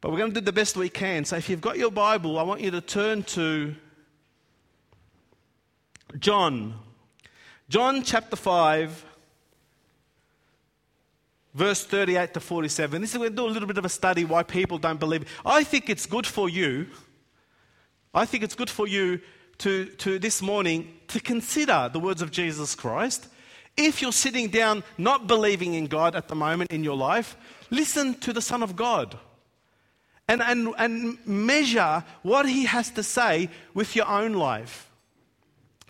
But 0.00 0.10
we're 0.10 0.18
going 0.18 0.34
to 0.34 0.40
do 0.40 0.44
the 0.44 0.52
best 0.52 0.76
we 0.76 0.90
can. 0.90 1.24
So 1.24 1.36
if 1.36 1.48
you've 1.48 1.62
got 1.62 1.78
your 1.78 1.90
Bible, 1.90 2.38
I 2.38 2.42
want 2.42 2.60
you 2.60 2.70
to 2.72 2.80
turn 2.80 3.22
to 3.22 3.74
John. 6.18 6.74
John 7.70 8.02
chapter 8.02 8.36
5, 8.36 9.04
verse 11.54 11.84
38 11.84 12.34
to 12.34 12.40
47. 12.40 13.00
This 13.00 13.12
is 13.12 13.16
going 13.16 13.30
to 13.30 13.36
do 13.36 13.46
a 13.46 13.48
little 13.48 13.66
bit 13.66 13.78
of 13.78 13.84
a 13.86 13.88
study 13.88 14.26
why 14.26 14.42
people 14.42 14.76
don't 14.76 15.00
believe. 15.00 15.24
I 15.46 15.64
think 15.64 15.88
it's 15.88 16.04
good 16.04 16.26
for 16.26 16.50
you. 16.50 16.86
I 18.12 18.26
think 18.26 18.44
it's 18.44 18.54
good 18.54 18.70
for 18.70 18.86
you 18.86 19.20
to, 19.58 19.86
to 19.86 20.18
this 20.18 20.42
morning 20.42 20.92
to 21.08 21.20
consider 21.20 21.88
the 21.92 21.98
words 21.98 22.20
of 22.20 22.30
Jesus 22.30 22.74
Christ. 22.74 23.28
If 23.76 24.00
you're 24.00 24.12
sitting 24.12 24.48
down 24.48 24.84
not 24.98 25.26
believing 25.26 25.74
in 25.74 25.86
God 25.86 26.14
at 26.14 26.28
the 26.28 26.34
moment 26.34 26.70
in 26.70 26.84
your 26.84 26.96
life, 26.96 27.36
listen 27.70 28.14
to 28.20 28.32
the 28.32 28.42
Son 28.42 28.62
of 28.62 28.76
God 28.76 29.18
and, 30.28 30.40
and, 30.42 30.74
and 30.78 31.18
measure 31.26 32.04
what 32.22 32.48
he 32.48 32.64
has 32.64 32.90
to 32.92 33.02
say 33.02 33.48
with 33.74 33.96
your 33.96 34.08
own 34.08 34.32
life. 34.34 34.90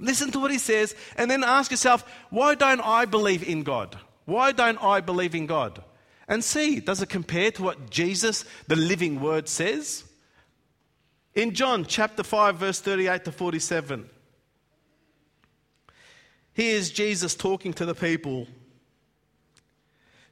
Listen 0.01 0.31
to 0.33 0.41
what 0.41 0.51
he 0.51 0.59
says 0.59 0.95
and 1.17 1.31
then 1.31 1.45
ask 1.45 1.71
yourself, 1.71 2.05
why 2.31 2.55
don't 2.55 2.81
I 2.81 3.05
believe 3.05 3.47
in 3.47 3.63
God? 3.63 3.97
Why 4.25 4.53
don't 4.53 4.83
I 4.83 5.01
believe 5.01 5.35
in 5.35 5.47
God? 5.47 5.83
And 6.27 6.43
see, 6.43 6.81
does 6.81 7.03
it 7.03 7.11
compare 7.11 7.51
to 7.53 7.63
what 7.63 7.91
Jesus, 7.91 8.45
the 8.67 8.77
living 8.77 9.21
word, 9.21 9.49
says? 9.49 10.05
In 11.35 11.53
John 11.53 11.85
chapter 11.85 12.23
5, 12.23 12.57
verse 12.57 12.81
38 12.81 13.25
to 13.27 13.33
47, 13.33 14.09
here's 16.55 16.91
Jesus 16.91 17.35
talking 17.35 17.73
to 17.75 17.85
the 17.85 17.95
people. 17.95 18.47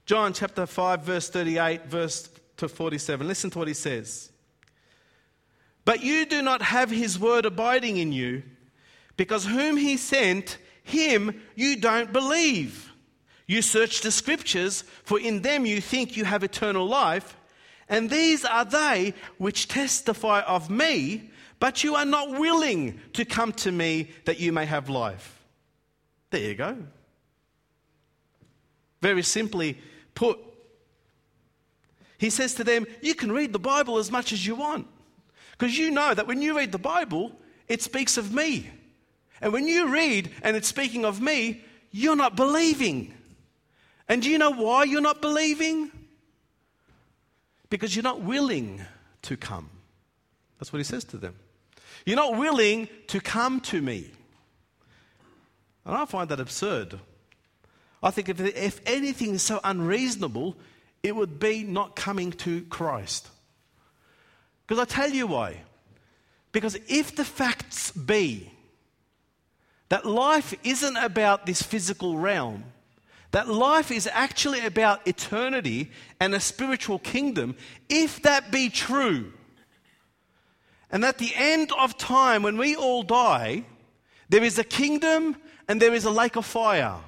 John 0.06 0.32
chapter 0.32 0.66
5, 0.66 1.02
verse 1.02 1.28
38, 1.28 1.86
verse 1.86 2.30
to 2.56 2.68
47. 2.68 3.28
Listen 3.28 3.50
to 3.50 3.58
what 3.58 3.68
he 3.68 3.74
says. 3.74 4.32
But 5.84 6.02
you 6.02 6.24
do 6.24 6.40
not 6.42 6.62
have 6.62 6.90
his 6.90 7.18
word 7.18 7.44
abiding 7.44 7.98
in 7.98 8.12
you, 8.12 8.42
because 9.16 9.44
whom 9.44 9.76
he 9.76 9.96
sent, 9.96 10.58
him 10.82 11.40
you 11.54 11.76
don't 11.76 12.12
believe. 12.12 12.90
You 13.46 13.60
search 13.60 14.00
the 14.00 14.10
scriptures, 14.10 14.82
for 15.04 15.20
in 15.20 15.42
them 15.42 15.66
you 15.66 15.80
think 15.80 16.16
you 16.16 16.24
have 16.24 16.42
eternal 16.42 16.86
life 16.86 17.36
and 17.92 18.08
these 18.08 18.42
are 18.46 18.64
they 18.64 19.12
which 19.36 19.68
testify 19.68 20.40
of 20.40 20.70
me, 20.70 21.30
but 21.60 21.84
you 21.84 21.94
are 21.94 22.06
not 22.06 22.30
willing 22.30 22.98
to 23.12 23.26
come 23.26 23.52
to 23.52 23.70
me 23.70 24.08
that 24.24 24.40
you 24.40 24.50
may 24.50 24.64
have 24.64 24.88
life. 24.88 25.41
There 26.32 26.40
you 26.40 26.54
go. 26.56 26.76
Very 29.00 29.22
simply 29.22 29.78
put, 30.14 30.38
he 32.18 32.28
says 32.28 32.54
to 32.54 32.64
them, 32.64 32.86
You 33.00 33.14
can 33.14 33.30
read 33.30 33.52
the 33.52 33.60
Bible 33.60 33.98
as 33.98 34.10
much 34.10 34.32
as 34.32 34.44
you 34.44 34.56
want. 34.56 34.88
Because 35.52 35.78
you 35.78 35.92
know 35.92 36.12
that 36.12 36.26
when 36.26 36.42
you 36.42 36.56
read 36.56 36.72
the 36.72 36.78
Bible, 36.78 37.30
it 37.68 37.82
speaks 37.82 38.16
of 38.16 38.34
me. 38.34 38.68
And 39.40 39.52
when 39.52 39.68
you 39.68 39.86
read 39.88 40.32
and 40.42 40.56
it's 40.56 40.66
speaking 40.66 41.04
of 41.04 41.20
me, 41.20 41.62
you're 41.92 42.16
not 42.16 42.34
believing. 42.34 43.14
And 44.08 44.22
do 44.22 44.28
you 44.28 44.38
know 44.38 44.50
why 44.50 44.82
you're 44.82 45.00
not 45.00 45.22
believing? 45.22 45.92
because 47.72 47.96
you're 47.96 48.02
not 48.02 48.20
willing 48.20 48.84
to 49.22 49.34
come. 49.34 49.70
That's 50.58 50.74
what 50.74 50.78
he 50.78 50.84
says 50.84 51.04
to 51.04 51.16
them. 51.16 51.34
You're 52.04 52.16
not 52.16 52.36
willing 52.36 52.86
to 53.06 53.18
come 53.18 53.60
to 53.60 53.80
me. 53.80 54.10
And 55.84 55.96
I 55.96 56.04
find 56.04 56.28
that 56.28 56.40
absurd. 56.40 56.98
I 58.02 58.10
think 58.10 58.28
if, 58.28 58.40
if 58.40 58.80
anything 58.86 59.34
is 59.34 59.42
so 59.42 59.60
unreasonable, 59.62 60.56
it 61.02 61.14
would 61.14 61.38
be 61.38 61.64
not 61.64 61.96
coming 61.96 62.32
to 62.32 62.62
Christ. 62.62 63.28
Because 64.66 64.80
I 64.80 64.84
tell 64.84 65.10
you 65.10 65.26
why. 65.26 65.56
Because 66.52 66.76
if 66.88 67.16
the 67.16 67.24
facts 67.24 67.90
be 67.92 68.50
that 69.88 70.06
life 70.06 70.54
isn't 70.64 70.96
about 70.96 71.46
this 71.46 71.62
physical 71.62 72.16
realm, 72.16 72.64
that 73.32 73.48
life 73.48 73.90
is 73.90 74.08
actually 74.12 74.64
about 74.64 75.06
eternity 75.06 75.90
and 76.20 76.34
a 76.34 76.40
spiritual 76.40 76.98
kingdom, 76.98 77.56
if 77.88 78.22
that 78.22 78.50
be 78.50 78.68
true, 78.68 79.32
and 80.90 81.04
at 81.06 81.16
the 81.16 81.32
end 81.34 81.72
of 81.78 81.96
time, 81.96 82.42
when 82.42 82.58
we 82.58 82.76
all 82.76 83.02
die, 83.02 83.64
there 84.28 84.44
is 84.44 84.58
a 84.58 84.64
kingdom 84.64 85.36
and 85.72 85.80
there 85.80 85.94
is 85.94 86.04
a 86.04 86.10
lake 86.10 86.36
of 86.36 86.44
fire. 86.44 86.98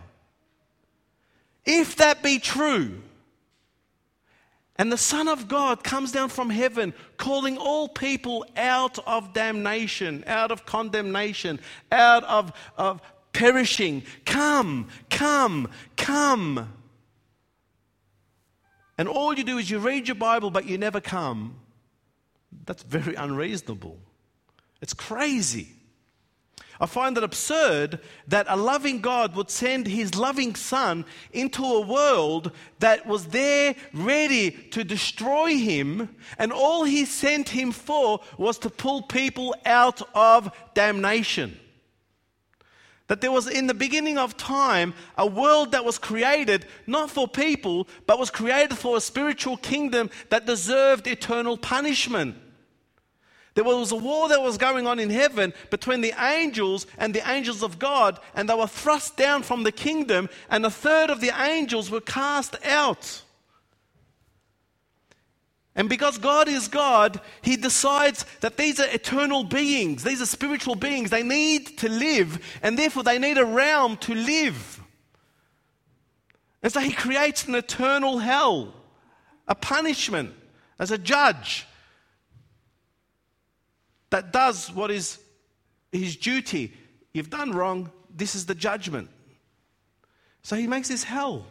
If 1.67 1.97
that 1.97 2.23
be 2.23 2.39
true, 2.39 3.03
and 4.77 4.91
the 4.91 4.97
Son 4.97 5.29
of 5.29 5.49
God 5.49 5.85
comes 5.85 6.13
down 6.13 6.31
from 6.31 6.49
heaven, 6.49 6.95
calling 7.19 7.59
all 7.59 7.89
people 7.89 8.47
out 8.57 8.99
of 9.07 9.35
damnation, 9.35 10.25
out 10.27 10.51
of 10.51 10.65
condemnation, 10.65 11.61
out 11.93 12.25
of, 12.25 12.55
of 12.79 13.03
perishing. 13.35 14.03
Come, 14.25 14.89
come, 15.11 15.69
come. 15.99 16.73
And 18.97 19.09
all 19.09 19.35
you 19.35 19.45
do 19.45 19.59
is 19.59 19.71
you 19.71 19.79
read 19.79 20.09
your 20.09 20.15
Bible, 20.15 20.51
but 20.51 20.65
you 20.65 20.79
never 20.79 21.03
come. 21.03 21.57
That's 22.65 22.83
very 22.83 23.15
unreasonable. 23.15 23.99
It's 24.81 24.95
crazy. 24.95 25.74
I 26.81 26.87
find 26.87 27.17
it 27.17 27.23
absurd 27.23 28.01
that 28.29 28.47
a 28.49 28.57
loving 28.57 29.01
God 29.01 29.37
would 29.37 29.51
send 29.51 29.87
his 29.87 30.15
loving 30.15 30.55
Son 30.55 31.05
into 31.33 31.65
a 31.65 31.87
world 31.87 32.51
that 32.81 33.07
was 33.07 33.29
there 33.29 33.77
ready 33.93 34.51
to 34.51 34.83
destroy 34.83 35.57
him, 35.57 36.15
and 36.37 36.53
all 36.53 36.85
he 36.85 37.05
sent 37.05 37.49
him 37.49 37.71
for 37.71 38.21
was 38.37 38.59
to 38.59 38.71
pull 38.71 39.03
people 39.03 39.55
out 39.65 40.03
of 40.15 40.51
damnation. 40.75 41.59
That 43.07 43.21
there 43.21 43.33
was 43.33 43.47
in 43.47 43.67
the 43.67 43.75
beginning 43.75 44.17
of 44.17 44.37
time 44.37 44.95
a 45.17 45.27
world 45.27 45.73
that 45.73 45.85
was 45.85 45.99
created 45.99 46.67
not 46.87 47.11
for 47.11 47.29
people, 47.29 47.87
but 48.07 48.19
was 48.19 48.31
created 48.31 48.79
for 48.79 48.97
a 48.97 49.01
spiritual 49.01 49.59
kingdom 49.59 50.11
that 50.31 50.47
deserved 50.47 51.07
eternal 51.07 51.59
punishment. 51.59 52.37
There 53.55 53.65
was 53.65 53.93
a 53.93 53.97
war 53.97 54.29
that 54.29 54.43
was 54.43 54.59
going 54.59 54.87
on 54.87 54.99
in 54.99 55.11
heaven 55.11 55.55
between 55.71 56.01
the 56.01 56.13
angels 56.19 56.87
and 56.99 57.15
the 57.15 57.29
angels 57.31 57.63
of 57.63 57.79
God, 57.79 58.19
and 58.35 58.49
they 58.49 58.55
were 58.55 58.67
thrust 58.67 59.17
down 59.17 59.45
from 59.45 59.63
the 59.63 59.73
kingdom, 59.73 60.29
and 60.51 60.67
a 60.67 60.71
third 60.71 61.09
of 61.11 61.21
the 61.21 61.31
angels 61.41 61.91
were 61.91 62.01
cast 62.01 62.57
out. 62.65 63.23
And 65.77 65.89
because 65.89 66.19
God 66.19 66.49
is 66.49 66.67
God, 66.67 67.21
He 67.43 67.57
decides 67.57 68.27
that 68.41 68.57
these 68.57 68.81
are 68.81 68.89
eternal 68.91 69.45
beings, 69.45 70.03
these 70.03 70.23
are 70.23 70.27
spiritual 70.27 70.75
beings. 70.75 71.11
They 71.11 71.23
need 71.23 71.79
to 71.79 71.89
live, 71.89 72.45
and 72.61 72.77
therefore 72.77 73.05
they 73.05 73.19
need 73.19 73.39
a 73.39 73.45
realm 73.45 73.97
to 73.99 74.15
live. 74.15 74.81
And 76.61 76.73
so 76.73 76.81
He 76.81 76.93
creates 76.93 77.47
an 77.47 77.55
eternal 77.55 78.19
hell, 78.19 78.75
a 79.47 79.55
punishment 79.55 80.35
as 80.79 80.91
a 80.91 80.99
judge 80.99 81.67
that 84.15 84.33
does 84.33 84.73
what 84.73 84.93
is 84.93 85.19
His 85.91 86.15
duty. 86.15 86.73
You've 87.13 87.31
done 87.31 87.51
wrong, 87.51 87.91
this 88.15 88.37
is 88.37 88.47
the 88.47 88.55
judgment. 88.55 89.11
So 90.43 90.55
He 90.55 90.69
makes 90.69 90.89
this 90.89 91.03
hell. 91.03 91.47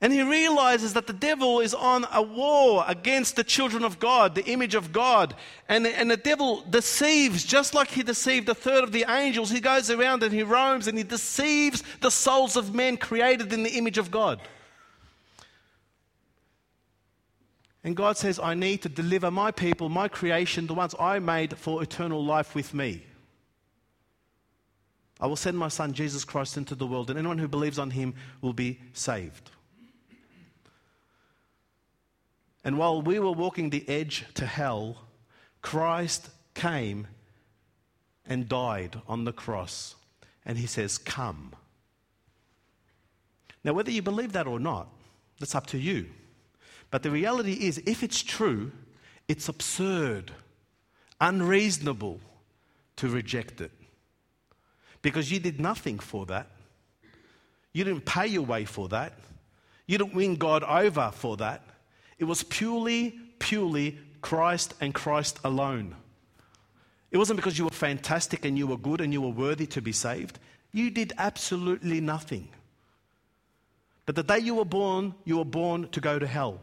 And 0.00 0.12
he 0.12 0.22
realizes 0.22 0.92
that 0.92 1.08
the 1.08 1.12
devil 1.12 1.58
is 1.58 1.74
on 1.74 2.06
a 2.12 2.22
war 2.22 2.84
against 2.86 3.34
the 3.34 3.42
children 3.42 3.82
of 3.82 3.98
God, 3.98 4.36
the 4.36 4.46
image 4.46 4.76
of 4.76 4.92
God. 4.92 5.34
And, 5.68 5.88
and 5.88 6.08
the 6.08 6.16
devil 6.16 6.62
deceives, 6.70 7.42
just 7.42 7.74
like 7.74 7.88
he 7.88 8.04
deceived 8.04 8.48
a 8.48 8.54
third 8.54 8.84
of 8.84 8.92
the 8.92 9.06
angels. 9.08 9.50
He 9.50 9.58
goes 9.58 9.90
around 9.90 10.22
and 10.22 10.32
he 10.32 10.44
roams 10.44 10.86
and 10.86 10.96
he 10.96 11.02
deceives 11.02 11.82
the 12.00 12.12
souls 12.12 12.54
of 12.54 12.76
men 12.76 12.96
created 12.96 13.52
in 13.52 13.64
the 13.64 13.72
image 13.76 13.98
of 13.98 14.12
God. 14.12 14.40
And 17.84 17.96
God 17.96 18.16
says, 18.16 18.40
I 18.40 18.54
need 18.54 18.82
to 18.82 18.88
deliver 18.88 19.30
my 19.30 19.50
people, 19.50 19.88
my 19.88 20.08
creation, 20.08 20.66
the 20.66 20.74
ones 20.74 20.94
I 20.98 21.18
made 21.20 21.56
for 21.56 21.82
eternal 21.82 22.24
life 22.24 22.54
with 22.54 22.74
me. 22.74 23.04
I 25.20 25.26
will 25.26 25.36
send 25.36 25.58
my 25.58 25.68
son 25.68 25.92
Jesus 25.92 26.24
Christ 26.24 26.56
into 26.56 26.74
the 26.74 26.86
world, 26.86 27.10
and 27.10 27.18
anyone 27.18 27.38
who 27.38 27.48
believes 27.48 27.78
on 27.78 27.90
him 27.90 28.14
will 28.40 28.52
be 28.52 28.80
saved. 28.92 29.50
And 32.64 32.78
while 32.78 33.00
we 33.00 33.18
were 33.18 33.32
walking 33.32 33.70
the 33.70 33.88
edge 33.88 34.24
to 34.34 34.46
hell, 34.46 34.98
Christ 35.62 36.28
came 36.54 37.06
and 38.26 38.48
died 38.48 39.00
on 39.08 39.24
the 39.24 39.32
cross. 39.32 39.94
And 40.44 40.58
he 40.58 40.66
says, 40.66 40.98
Come. 40.98 41.52
Now, 43.64 43.72
whether 43.72 43.90
you 43.90 44.02
believe 44.02 44.32
that 44.32 44.46
or 44.46 44.60
not, 44.60 44.88
that's 45.38 45.54
up 45.54 45.66
to 45.68 45.78
you. 45.78 46.06
But 46.90 47.02
the 47.02 47.10
reality 47.10 47.52
is, 47.52 47.78
if 47.84 48.02
it's 48.02 48.22
true, 48.22 48.72
it's 49.26 49.48
absurd, 49.48 50.32
unreasonable 51.20 52.20
to 52.96 53.08
reject 53.08 53.60
it. 53.60 53.70
Because 55.02 55.30
you 55.30 55.38
did 55.38 55.60
nothing 55.60 55.98
for 55.98 56.26
that. 56.26 56.50
You 57.72 57.84
didn't 57.84 58.06
pay 58.06 58.26
your 58.26 58.42
way 58.42 58.64
for 58.64 58.88
that. 58.88 59.12
You 59.86 59.98
didn't 59.98 60.14
win 60.14 60.36
God 60.36 60.64
over 60.64 61.10
for 61.14 61.36
that. 61.36 61.62
It 62.18 62.24
was 62.24 62.42
purely, 62.42 63.18
purely 63.38 63.98
Christ 64.20 64.74
and 64.80 64.92
Christ 64.92 65.38
alone. 65.44 65.94
It 67.10 67.18
wasn't 67.18 67.36
because 67.36 67.58
you 67.58 67.64
were 67.64 67.70
fantastic 67.70 68.44
and 68.44 68.58
you 68.58 68.66
were 68.66 68.76
good 68.76 69.00
and 69.00 69.12
you 69.12 69.22
were 69.22 69.28
worthy 69.28 69.66
to 69.68 69.80
be 69.80 69.92
saved. 69.92 70.38
You 70.72 70.90
did 70.90 71.12
absolutely 71.16 72.00
nothing. 72.00 72.48
But 74.04 74.16
the 74.16 74.22
day 74.22 74.38
you 74.38 74.54
were 74.56 74.64
born, 74.64 75.14
you 75.24 75.38
were 75.38 75.44
born 75.44 75.88
to 75.90 76.00
go 76.00 76.18
to 76.18 76.26
hell. 76.26 76.60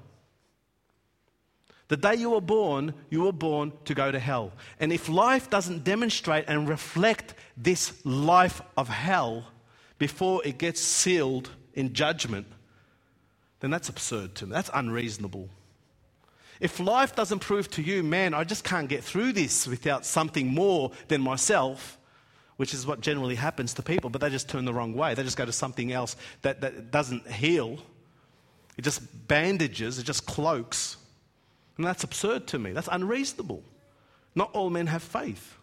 The 1.87 1.97
day 1.97 2.15
you 2.15 2.31
were 2.31 2.41
born, 2.41 2.93
you 3.09 3.21
were 3.21 3.31
born 3.31 3.71
to 3.85 3.93
go 3.93 4.11
to 4.11 4.19
hell. 4.19 4.53
And 4.79 4.91
if 4.91 5.07
life 5.07 5.49
doesn't 5.49 5.83
demonstrate 5.83 6.45
and 6.47 6.67
reflect 6.67 7.35
this 7.55 8.03
life 8.05 8.61
of 8.75 8.89
hell 8.89 9.45
before 9.99 10.41
it 10.45 10.57
gets 10.57 10.81
sealed 10.81 11.49
in 11.73 11.93
judgment, 11.93 12.47
then 13.59 13.69
that's 13.69 13.89
absurd 13.89 14.35
to 14.35 14.45
me. 14.45 14.51
That's 14.51 14.71
unreasonable. 14.73 15.49
If 16.59 16.79
life 16.79 17.15
doesn't 17.15 17.39
prove 17.39 17.69
to 17.71 17.81
you, 17.81 18.01
man, 18.01 18.33
I 18.33 18.43
just 18.43 18.63
can't 18.63 18.87
get 18.87 19.03
through 19.03 19.33
this 19.33 19.67
without 19.67 20.05
something 20.05 20.47
more 20.47 20.91
than 21.07 21.21
myself, 21.21 21.99
which 22.57 22.73
is 22.73 22.87
what 22.87 23.01
generally 23.01 23.35
happens 23.35 23.73
to 23.73 23.83
people, 23.83 24.09
but 24.09 24.21
they 24.21 24.29
just 24.29 24.49
turn 24.49 24.65
the 24.65 24.73
wrong 24.73 24.93
way. 24.93 25.13
They 25.13 25.23
just 25.23 25.37
go 25.37 25.45
to 25.45 25.51
something 25.51 25.91
else 25.91 26.15
that, 26.41 26.61
that 26.61 26.91
doesn't 26.91 27.29
heal. 27.29 27.77
It 28.77 28.83
just 28.83 29.27
bandages, 29.27 29.99
it 29.99 30.03
just 30.03 30.25
cloaks. 30.25 30.97
And 31.77 31.85
that's 31.85 32.03
absurd 32.03 32.47
to 32.47 32.59
me. 32.59 32.71
That's 32.71 32.89
unreasonable. 32.91 33.63
Not 34.33 34.51
all 34.53 34.69
men 34.69 34.87
have 34.87 35.03
faith. 35.03 35.57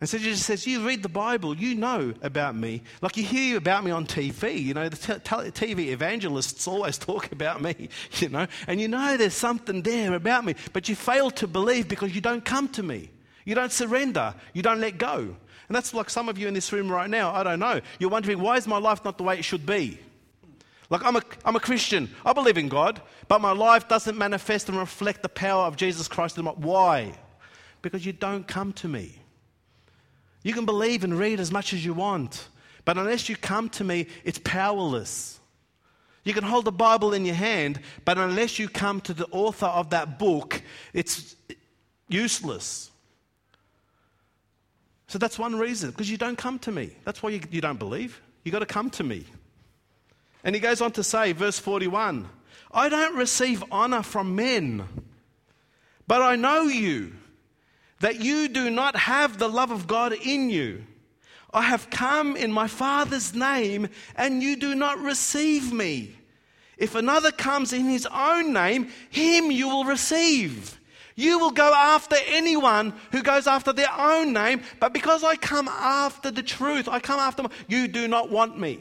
And 0.00 0.08
so 0.08 0.16
Jesus 0.18 0.44
says, 0.44 0.66
You 0.66 0.86
read 0.86 1.02
the 1.02 1.08
Bible, 1.08 1.56
you 1.56 1.74
know 1.74 2.14
about 2.22 2.54
me. 2.54 2.82
Like 3.02 3.16
you 3.16 3.24
hear 3.24 3.56
about 3.58 3.82
me 3.82 3.90
on 3.90 4.06
TV. 4.06 4.62
You 4.62 4.74
know, 4.74 4.88
the 4.88 4.96
TV 4.96 5.88
evangelists 5.88 6.68
always 6.68 6.98
talk 6.98 7.32
about 7.32 7.60
me, 7.60 7.88
you 8.14 8.28
know, 8.28 8.46
and 8.66 8.80
you 8.80 8.88
know 8.88 9.16
there's 9.16 9.34
something 9.34 9.82
there 9.82 10.14
about 10.14 10.44
me, 10.44 10.54
but 10.72 10.88
you 10.88 10.94
fail 10.94 11.30
to 11.32 11.48
believe 11.48 11.88
because 11.88 12.14
you 12.14 12.20
don't 12.20 12.44
come 12.44 12.68
to 12.70 12.82
me. 12.82 13.10
You 13.44 13.54
don't 13.54 13.72
surrender. 13.72 14.34
You 14.52 14.62
don't 14.62 14.80
let 14.80 14.98
go. 14.98 15.18
And 15.68 15.76
that's 15.76 15.92
like 15.92 16.10
some 16.10 16.28
of 16.28 16.38
you 16.38 16.48
in 16.48 16.54
this 16.54 16.72
room 16.72 16.90
right 16.90 17.10
now. 17.10 17.34
I 17.34 17.42
don't 17.42 17.58
know. 17.58 17.80
You're 17.98 18.10
wondering, 18.10 18.40
why 18.40 18.56
is 18.56 18.66
my 18.66 18.78
life 18.78 19.04
not 19.04 19.18
the 19.18 19.24
way 19.24 19.38
it 19.38 19.44
should 19.44 19.66
be? 19.66 19.98
Like, 20.90 21.04
I'm 21.04 21.16
a, 21.16 21.22
I'm 21.44 21.56
a 21.56 21.60
Christian. 21.60 22.08
I 22.24 22.32
believe 22.32 22.56
in 22.56 22.68
God, 22.68 23.02
but 23.28 23.40
my 23.40 23.52
life 23.52 23.88
doesn't 23.88 24.16
manifest 24.16 24.68
and 24.68 24.78
reflect 24.78 25.22
the 25.22 25.28
power 25.28 25.64
of 25.64 25.76
Jesus 25.76 26.08
Christ. 26.08 26.38
Why? 26.38 27.12
Because 27.82 28.06
you 28.06 28.12
don't 28.12 28.48
come 28.48 28.72
to 28.74 28.88
me. 28.88 29.18
You 30.42 30.54
can 30.54 30.64
believe 30.64 31.04
and 31.04 31.18
read 31.18 31.40
as 31.40 31.52
much 31.52 31.72
as 31.74 31.84
you 31.84 31.92
want, 31.92 32.48
but 32.84 32.96
unless 32.96 33.28
you 33.28 33.36
come 33.36 33.68
to 33.70 33.84
me, 33.84 34.06
it's 34.24 34.38
powerless. 34.38 35.40
You 36.24 36.32
can 36.32 36.44
hold 36.44 36.64
the 36.64 36.72
Bible 36.72 37.12
in 37.12 37.24
your 37.24 37.34
hand, 37.34 37.80
but 38.04 38.16
unless 38.16 38.58
you 38.58 38.68
come 38.68 39.00
to 39.02 39.14
the 39.14 39.26
author 39.30 39.66
of 39.66 39.90
that 39.90 40.18
book, 40.18 40.62
it's 40.94 41.36
useless. 42.08 42.90
So 45.06 45.18
that's 45.18 45.38
one 45.38 45.56
reason, 45.56 45.90
because 45.90 46.10
you 46.10 46.16
don't 46.16 46.38
come 46.38 46.58
to 46.60 46.72
me. 46.72 46.92
That's 47.04 47.22
why 47.22 47.30
you, 47.30 47.40
you 47.50 47.60
don't 47.60 47.78
believe. 47.78 48.20
You've 48.44 48.52
got 48.52 48.60
to 48.60 48.66
come 48.66 48.90
to 48.90 49.04
me. 49.04 49.26
And 50.44 50.54
he 50.54 50.60
goes 50.60 50.80
on 50.80 50.92
to 50.92 51.04
say, 51.04 51.32
verse 51.32 51.58
41 51.58 52.28
I 52.70 52.88
don't 52.88 53.16
receive 53.16 53.64
honor 53.70 54.02
from 54.02 54.36
men, 54.36 54.84
but 56.06 56.22
I 56.22 56.36
know 56.36 56.62
you, 56.62 57.14
that 58.00 58.20
you 58.20 58.48
do 58.48 58.70
not 58.70 58.96
have 58.96 59.38
the 59.38 59.48
love 59.48 59.70
of 59.70 59.86
God 59.86 60.12
in 60.12 60.50
you. 60.50 60.84
I 61.52 61.62
have 61.62 61.88
come 61.88 62.36
in 62.36 62.52
my 62.52 62.68
Father's 62.68 63.34
name, 63.34 63.88
and 64.16 64.42
you 64.42 64.56
do 64.56 64.74
not 64.74 64.98
receive 64.98 65.72
me. 65.72 66.14
If 66.76 66.94
another 66.94 67.32
comes 67.32 67.72
in 67.72 67.86
his 67.86 68.06
own 68.06 68.52
name, 68.52 68.90
him 69.10 69.50
you 69.50 69.68
will 69.68 69.84
receive. 69.84 70.78
You 71.16 71.40
will 71.40 71.50
go 71.50 71.74
after 71.74 72.16
anyone 72.28 72.92
who 73.10 73.22
goes 73.22 73.48
after 73.48 73.72
their 73.72 73.92
own 73.98 74.32
name, 74.32 74.62
but 74.78 74.92
because 74.92 75.24
I 75.24 75.34
come 75.34 75.66
after 75.66 76.30
the 76.30 76.44
truth, 76.44 76.86
I 76.86 77.00
come 77.00 77.18
after, 77.18 77.44
you 77.66 77.88
do 77.88 78.06
not 78.06 78.30
want 78.30 78.56
me. 78.58 78.78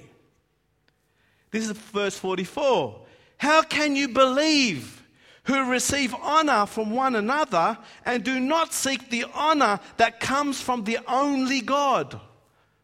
This 1.51 1.65
is 1.65 1.71
verse 1.71 2.17
44. 2.17 3.05
How 3.37 3.61
can 3.61 3.95
you 3.95 4.09
believe 4.09 5.03
who 5.43 5.69
receive 5.69 6.13
honor 6.15 6.65
from 6.65 6.91
one 6.91 7.15
another 7.15 7.77
and 8.05 8.23
do 8.23 8.39
not 8.39 8.73
seek 8.73 9.09
the 9.09 9.25
honor 9.33 9.79
that 9.97 10.19
comes 10.19 10.59
from 10.59 10.83
the 10.83 10.99
only 11.07 11.61
God? 11.61 12.19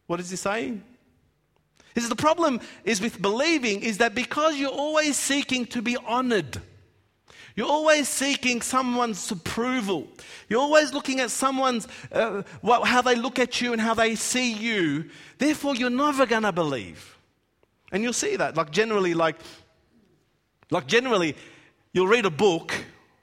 What 0.07 0.19
is 0.19 0.29
he 0.29 0.37
saying? 0.37 0.83
Says 1.95 2.09
the 2.09 2.15
problem 2.15 2.59
is 2.83 3.01
with 3.01 3.21
believing 3.21 3.81
is 3.81 3.99
that 3.99 4.15
because 4.15 4.57
you're 4.57 4.69
always 4.69 5.17
seeking 5.17 5.65
to 5.67 5.81
be 5.81 5.95
honored, 5.97 6.59
you're 7.55 7.67
always 7.67 8.09
seeking 8.09 8.61
someone's 8.61 9.29
approval. 9.29 10.07
You're 10.49 10.61
always 10.61 10.91
looking 10.91 11.19
at 11.19 11.29
someone's, 11.29 11.87
uh, 12.11 12.41
how 12.63 13.01
they 13.03 13.15
look 13.15 13.37
at 13.37 13.61
you 13.61 13.73
and 13.73 13.81
how 13.81 13.93
they 13.93 14.15
see 14.15 14.53
you. 14.53 15.09
Therefore, 15.37 15.75
you're 15.75 15.91
never 15.91 16.25
going 16.25 16.43
to 16.43 16.51
believe. 16.51 17.12
And 17.93 18.01
you'll 18.03 18.11
see 18.11 18.35
that. 18.35 18.57
Like 18.57 18.71
generally, 18.71 19.13
like, 19.13 19.37
like 20.71 20.87
generally, 20.87 21.37
you'll 21.93 22.07
read 22.07 22.25
a 22.25 22.31
book 22.31 22.73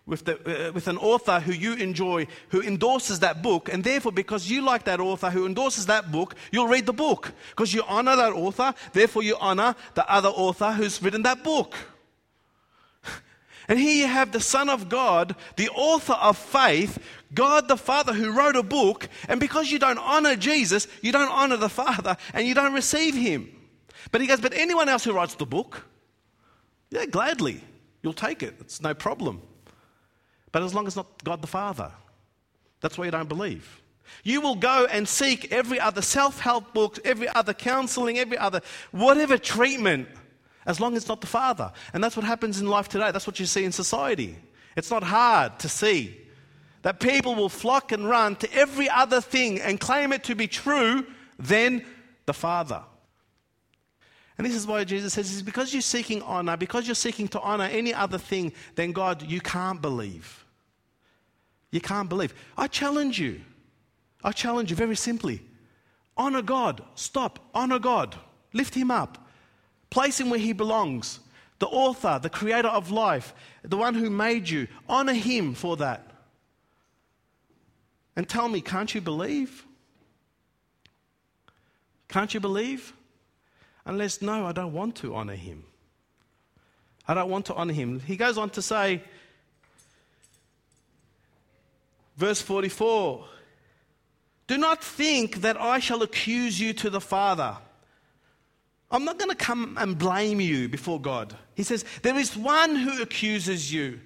with, 0.07 0.25
the, 0.25 0.69
uh, 0.69 0.73
with 0.73 0.87
an 0.87 0.97
author 0.97 1.41
who 1.41 1.53
you 1.53 1.75
enjoy, 1.75 2.29
who 2.49 2.63
endorses 2.63 3.19
that 3.21 3.43
book, 3.43 3.69
and 3.69 3.83
therefore, 3.83 4.13
because 4.13 4.49
you 4.49 4.63
like 4.63 4.85
that 4.85 5.01
author 5.01 5.29
who 5.29 5.45
endorses 5.45 5.87
that 5.87 6.13
book, 6.13 6.37
you'll 6.53 6.69
read 6.69 6.87
the 6.87 6.93
book. 6.93 7.33
Because 7.51 7.75
you 7.75 7.83
honor 7.87 8.15
that 8.15 8.33
author, 8.33 8.73
therefore, 8.93 9.25
you 9.25 9.37
honor 9.41 9.75
the 9.95 10.09
other 10.11 10.29
author 10.29 10.73
who's 10.73 11.03
written 11.03 11.23
that 11.23 11.45
book. 11.45 11.75
And 13.69 13.79
here 13.79 13.95
you 13.95 14.09
have 14.09 14.33
the 14.33 14.41
Son 14.41 14.69
of 14.69 14.89
God, 14.89 15.37
the 15.55 15.69
author 15.69 16.15
of 16.15 16.37
faith, 16.37 16.99
God 17.33 17.69
the 17.69 17.77
Father 17.77 18.13
who 18.13 18.33
wrote 18.33 18.57
a 18.57 18.65
book, 18.65 19.09
and 19.29 19.39
because 19.39 19.71
you 19.71 19.79
don't 19.79 19.99
honor 19.99 20.35
Jesus, 20.35 20.89
you 21.03 21.13
don't 21.13 21.31
honor 21.31 21.57
the 21.57 21.69
Father, 21.69 22.17
and 22.35 22.49
you 22.49 22.55
don't 22.55 22.75
receive 22.75 23.15
Him. 23.15 23.60
But 24.11 24.21
he 24.21 24.27
goes, 24.27 24.41
But 24.41 24.55
anyone 24.55 24.89
else 24.89 25.05
who 25.05 25.13
writes 25.13 25.35
the 25.35 25.47
book, 25.47 25.87
yeah, 26.91 27.07
gladly, 27.07 27.63
you'll 28.03 28.13
take 28.13 28.43
it. 28.43 28.57
It's 28.61 28.81
no 28.81 28.95
problem. 28.95 29.43
But 30.53 30.63
as 30.63 30.75
long 30.75 30.87
as 30.87 30.97
not 30.97 31.23
God 31.23 31.43
the 31.43 31.47
Father, 31.47 31.93
that's 32.81 32.99
why 32.99 33.05
you 33.05 33.11
don't 33.11 33.29
believe. 33.29 33.81
You 34.25 34.41
will 34.41 34.57
go 34.57 34.87
and 34.91 35.09
seek 35.09 35.53
every 35.53 35.79
other 35.79 36.03
self 36.03 36.41
help 36.41 36.75
book, 36.75 36.99
every 37.05 37.29
other 37.29 37.55
counseling, 37.55 38.19
every 38.19 38.39
other 38.39 38.61
whatever 38.91 39.39
treatment, 39.39 40.09
as 40.67 40.81
long 40.81 40.95
as 40.95 41.03
it's 41.03 41.09
not 41.09 41.21
the 41.21 41.27
Father. 41.27 41.73
And 41.93 42.03
that's 42.03 42.17
what 42.17 42.25
happens 42.25 42.61
in 42.61 42.67
life 42.67 42.89
today. 42.89 43.11
That's 43.13 43.27
what 43.27 43.39
you 43.39 43.47
see 43.47 43.65
in 43.65 43.73
society. 43.73 44.37
It's 44.77 44.91
not 44.91 45.03
hard 45.03 45.59
to 45.61 45.69
see 45.69 46.17
that 46.83 47.01
people 47.01 47.35
will 47.35 47.49
flock 47.49 47.93
and 47.93 48.09
run 48.09 48.37
to 48.37 48.53
every 48.55 48.89
other 48.89 49.21
thing 49.21 49.61
and 49.61 49.79
claim 49.79 50.13
it 50.13 50.25
to 50.25 50.35
be 50.35 50.47
true 50.47 51.07
than 51.39 51.85
the 52.27 52.33
Father. 52.33 52.83
And 54.41 54.47
this 54.47 54.57
is 54.57 54.67
why 54.67 54.85
Jesus 54.85 55.13
says, 55.13 55.31
is 55.31 55.43
because 55.43 55.75
you're 55.75 55.83
seeking 55.83 56.23
honor, 56.23 56.57
because 56.57 56.89
you're 56.89 56.95
seeking 56.95 57.29
to 57.29 57.41
honor 57.43 57.65
any 57.65 57.93
other 57.93 58.17
thing 58.17 58.55
than 58.75 58.91
God, 58.91 59.21
you 59.21 59.39
can't 59.39 59.83
believe. 59.83 60.47
You 61.71 61.83
can't 61.83 62.09
believe. 62.09 62.33
I 62.57 62.67
challenge 62.67 63.21
you. 63.21 63.43
I 64.25 64.33
challenge 64.33 64.71
you 64.71 64.77
very 64.77 64.97
simply. 64.97 65.43
Honor 66.17 66.41
God. 66.41 66.83
Stop. 66.95 67.51
Honor 67.55 67.79
God. 67.79 68.17
Lift 68.55 68.75
Him 68.75 68.91
up. 68.91 69.29
Place 69.91 70.19
Him 70.19 70.31
where 70.31 70.41
He 70.41 70.55
belongs. 70.55 71.21
The 71.59 71.67
author, 71.67 72.19
the 72.19 72.31
creator 72.31 72.69
of 72.69 72.91
life, 72.91 73.35
the 73.61 73.77
one 73.77 73.95
who 73.95 74.09
made 74.09 74.49
you. 74.49 74.69
Honor 74.89 75.13
Him 75.13 75.53
for 75.53 75.77
that. 75.77 76.13
And 78.17 78.27
tell 78.27 78.49
me, 78.49 78.63
can't 78.63 78.95
you 78.95 79.03
believe? 79.03 79.67
Can't 82.09 82.33
you 82.33 82.41
believe? 82.41 82.95
Unless, 83.85 84.23
no, 84.23 84.47
I 84.47 84.53
don't 84.53 84.73
want 84.73 84.97
to 84.97 85.15
honor 85.15 85.35
him. 85.35 85.65
I 87.09 87.15
don't 87.15 87.31
want 87.31 87.47
to 87.47 87.55
honor 87.55 87.73
him. 87.73 88.01
He 88.01 88.17
goes 88.17 88.39
on 88.39 88.51
to 88.51 88.63
say, 88.63 89.03
verse 92.17 92.41
44 92.41 93.25
Do 94.47 94.59
not 94.59 94.85
think 94.85 95.37
that 95.41 95.61
I 95.61 95.79
shall 95.79 96.03
accuse 96.03 96.61
you 96.61 96.73
to 96.75 96.91
the 96.91 97.01
Father. 97.01 97.57
I'm 98.93 99.05
not 99.05 99.19
going 99.19 99.31
to 99.31 99.37
come 99.37 99.77
and 99.79 99.97
blame 99.97 100.41
you 100.41 100.69
before 100.69 101.01
God. 101.01 101.37
He 101.55 101.63
says, 101.63 101.85
There 102.03 102.17
is 102.17 102.37
one 102.37 102.77
who 102.77 103.01
accuses 103.03 103.73
you. 103.73 104.01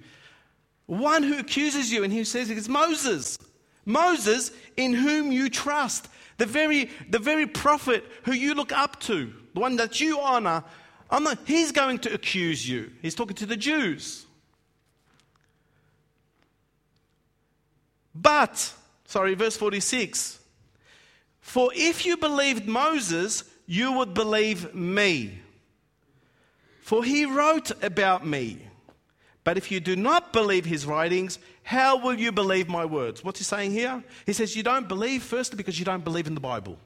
One 0.85 1.23
who 1.23 1.39
accuses 1.39 1.91
you. 1.91 2.03
And 2.03 2.13
he 2.13 2.23
says, 2.23 2.49
It's 2.49 2.69
Moses. 2.69 3.37
Moses, 3.85 4.51
in 4.77 4.93
whom 4.93 5.31
you 5.31 5.49
trust. 5.49 6.07
The 6.37 6.45
very, 6.45 6.89
the 7.09 7.19
very 7.19 7.47
prophet 7.47 8.03
who 8.23 8.33
you 8.33 8.53
look 8.53 8.71
up 8.71 8.99
to 9.01 9.33
the 9.55 9.61
one 9.61 9.77
that 9.77 10.01
you 10.01 10.19
honor, 10.19 10.63
he's 11.45 11.71
going 11.71 11.99
to 11.99 12.13
accuse 12.13 12.67
you. 12.67 12.91
He's 13.01 13.15
talking 13.15 13.37
to 13.37 13.45
the 13.45 13.55
Jews. 13.55 14.25
But, 18.13 18.73
sorry, 19.05 19.33
verse 19.33 19.55
46 19.55 20.39
For 21.39 21.71
if 21.73 22.05
you 22.05 22.17
believed 22.17 22.67
Moses, 22.67 23.45
you 23.65 23.93
would 23.93 24.13
believe 24.13 24.75
me. 24.75 25.39
For 26.81 27.03
he 27.03 27.25
wrote 27.25 27.71
about 27.81 28.27
me. 28.27 28.59
But 29.45 29.57
if 29.57 29.71
you 29.71 29.79
do 29.79 29.95
not 29.95 30.33
believe 30.33 30.65
his 30.65 30.85
writings, 30.85 31.39
how 31.63 31.97
will 31.97 32.19
you 32.19 32.31
believe 32.31 32.67
my 32.67 32.83
words? 32.83 33.23
What's 33.23 33.39
he 33.39 33.45
saying 33.45 33.71
here? 33.71 34.03
He 34.25 34.33
says, 34.33 34.55
You 34.55 34.63
don't 34.63 34.87
believe, 34.87 35.23
firstly, 35.23 35.55
because 35.55 35.79
you 35.79 35.85
don't 35.85 36.03
believe 36.03 36.27
in 36.27 36.33
the 36.33 36.41
Bible. 36.41 36.77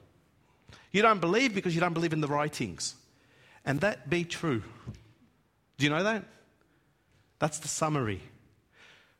You 0.91 1.01
don't 1.01 1.21
believe 1.21 1.53
because 1.53 1.75
you 1.75 1.81
don't 1.81 1.93
believe 1.93 2.13
in 2.13 2.21
the 2.21 2.27
writings. 2.27 2.95
And 3.65 3.79
that 3.81 4.09
be 4.09 4.23
true. 4.23 4.63
Do 5.77 5.85
you 5.85 5.89
know 5.89 6.03
that? 6.03 6.23
That's 7.39 7.59
the 7.59 7.67
summary. 7.67 8.21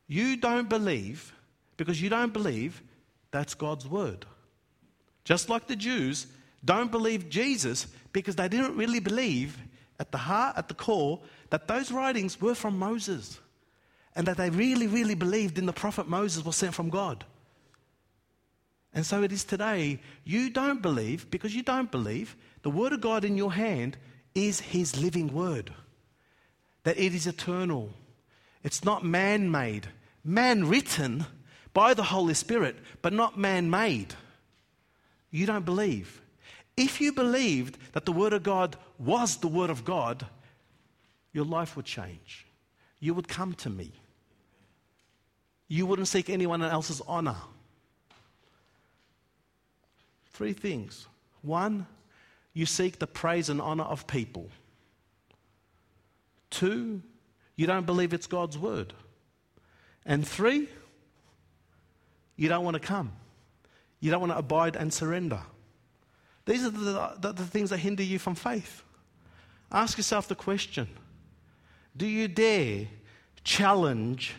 You 0.08 0.38
don't 0.38 0.68
believe 0.68 1.34
because 1.78 2.02
you 2.02 2.10
don't 2.10 2.34
believe 2.34 2.82
that's 3.32 3.54
God's 3.54 3.88
word. 3.88 4.26
Just 5.24 5.50
like 5.50 5.68
the 5.68 5.76
Jews 5.76 6.28
don't 6.66 6.92
believe 6.92 7.30
Jesus 7.30 7.88
because 8.12 8.36
they 8.36 8.48
didn't 8.48 8.76
really 8.76 9.00
believe 9.00 9.58
at 10.00 10.12
the 10.12 10.18
heart, 10.18 10.58
at 10.58 10.68
the 10.68 10.74
core, 10.74 11.20
that 11.50 11.68
those 11.68 11.92
writings 11.92 12.42
were 12.42 12.56
from 12.56 12.78
Moses 12.78 13.40
and 14.16 14.28
that 14.28 14.38
they 14.38 14.50
really, 14.50 14.88
really 14.88 15.16
believed 15.16 15.58
in 15.58 15.66
the 15.66 15.74
prophet 15.74 16.08
Moses 16.08 16.44
was 16.44 16.56
sent 16.56 16.74
from 16.74 16.90
God. 16.90 17.24
And 18.94 19.06
so 19.06 19.24
it 19.24 19.32
is 19.32 19.44
today. 19.44 20.00
You 20.24 20.50
don't 20.50 20.82
believe 20.82 21.30
because 21.30 21.56
you 21.56 21.64
don't 21.64 21.92
believe 21.92 22.36
the 22.64 22.70
Word 22.70 22.94
of 22.94 23.02
God 23.02 23.24
in 23.24 23.38
your 23.38 23.54
hand 23.54 23.98
is 24.34 24.60
His 24.60 25.00
living 25.00 25.34
Word, 25.34 25.74
that 26.84 27.00
it 27.00 27.14
is 27.14 27.28
eternal. 27.28 27.92
It's 28.64 28.84
not 28.84 29.06
man 29.06 29.52
made, 29.52 29.88
man 30.24 30.68
written 30.68 31.26
by 31.74 31.94
the 31.94 32.04
Holy 32.04 32.34
Spirit, 32.34 32.78
but 33.02 33.14
not 33.14 33.38
man 33.38 33.70
made. 33.70 34.16
You 35.32 35.46
don't 35.46 35.66
believe. 35.66 36.22
If 36.76 37.00
you 37.00 37.14
believed 37.14 37.78
that 37.94 38.06
the 38.06 38.12
Word 38.12 38.34
of 38.34 38.44
God 38.44 38.76
was 38.98 39.38
the 39.38 39.48
Word 39.48 39.70
of 39.70 39.86
God, 39.86 40.26
your 41.32 41.46
life 41.46 41.76
would 41.76 41.86
change. 41.86 42.48
You 43.00 43.14
would 43.14 43.28
come 43.28 43.54
to 43.56 43.70
me. 43.70 43.92
You 45.68 45.86
wouldn't 45.86 46.08
seek 46.08 46.30
anyone 46.30 46.64
else's 46.64 47.02
honor. 47.08 47.36
Three 50.40 50.54
things. 50.54 51.06
One, 51.42 51.86
you 52.54 52.66
seek 52.66 52.98
the 52.98 53.08
praise 53.08 53.50
and 53.50 53.60
honor 53.60 53.84
of 53.84 54.08
people. 54.08 54.48
Two, 56.50 57.02
you 57.58 57.68
don't 57.68 57.86
believe 57.86 58.14
it's 58.14 58.26
God's 58.26 58.58
word. 58.58 58.94
And 60.06 60.26
three, 60.26 60.70
you 62.38 62.48
don't 62.48 62.64
want 62.64 62.76
to 62.76 62.80
come. 62.80 63.12
You 64.00 64.12
don't 64.12 64.22
want 64.22 64.32
to 64.32 64.38
abide 64.38 64.78
and 64.78 64.94
surrender. 64.94 65.42
These 66.46 66.64
are 66.64 66.70
the, 66.70 67.16
the, 67.20 67.34
the 67.34 67.44
things 67.46 67.72
that 67.72 67.80
hinder 67.80 68.04
you 68.04 68.18
from 68.18 68.36
faith. 68.36 68.82
Ask 69.70 69.98
yourself 69.98 70.30
the 70.30 70.36
question 70.36 70.88
Do 71.98 72.08
you 72.08 72.30
dare 72.30 72.88
challenge 73.44 74.36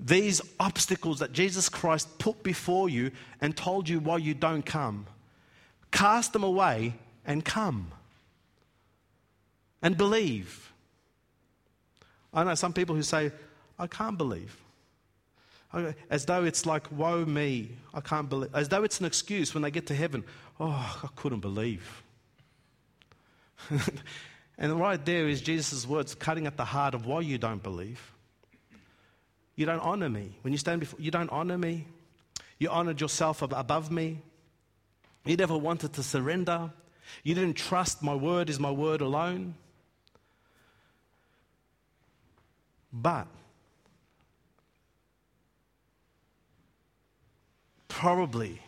these 0.00 0.40
obstacles 0.58 1.18
that 1.18 1.34
Jesus 1.34 1.68
Christ 1.68 2.18
put 2.18 2.42
before 2.42 2.88
you 2.88 3.10
and 3.42 3.54
told 3.54 3.90
you 3.90 4.00
why 4.00 4.16
you 4.16 4.32
don't 4.32 4.64
come? 4.64 5.06
Cast 5.94 6.32
them 6.32 6.42
away 6.42 6.94
and 7.24 7.44
come. 7.44 7.92
And 9.80 9.96
believe. 9.96 10.72
I 12.32 12.42
know 12.42 12.56
some 12.56 12.72
people 12.72 12.96
who 12.96 13.02
say, 13.04 13.30
I 13.78 13.86
can't 13.86 14.18
believe. 14.18 14.60
As 16.10 16.24
though 16.26 16.42
it's 16.42 16.66
like, 16.66 16.90
woe 16.90 17.24
me, 17.24 17.70
I 17.94 18.00
can't 18.00 18.28
believe. 18.28 18.52
As 18.52 18.68
though 18.68 18.82
it's 18.82 18.98
an 18.98 19.06
excuse 19.06 19.54
when 19.54 19.62
they 19.62 19.70
get 19.70 19.86
to 19.86 19.94
heaven. 19.94 20.24
Oh, 20.58 21.00
I 21.04 21.08
couldn't 21.14 21.40
believe. 21.40 22.02
and 24.58 24.80
right 24.80 25.02
there 25.04 25.28
is 25.28 25.40
Jesus' 25.40 25.86
words 25.86 26.16
cutting 26.16 26.48
at 26.48 26.56
the 26.56 26.64
heart 26.64 26.94
of 26.94 27.06
why 27.06 27.20
you 27.20 27.38
don't 27.38 27.62
believe. 27.62 28.12
You 29.54 29.64
don't 29.64 29.80
honor 29.80 30.08
me. 30.08 30.36
When 30.42 30.52
you 30.52 30.58
stand 30.58 30.80
before, 30.80 31.00
you 31.00 31.12
don't 31.12 31.30
honor 31.30 31.56
me. 31.56 31.86
You 32.58 32.70
honored 32.70 33.00
yourself 33.00 33.42
above 33.42 33.92
me. 33.92 34.22
You 35.24 35.36
never 35.36 35.56
wanted 35.56 35.94
to 35.94 36.02
surrender. 36.02 36.70
You 37.22 37.34
didn't 37.34 37.56
trust 37.56 38.02
my 38.02 38.14
word 38.14 38.50
is 38.50 38.60
my 38.60 38.70
word 38.70 39.00
alone. 39.00 39.54
But 42.92 43.26
probably 47.88 48.60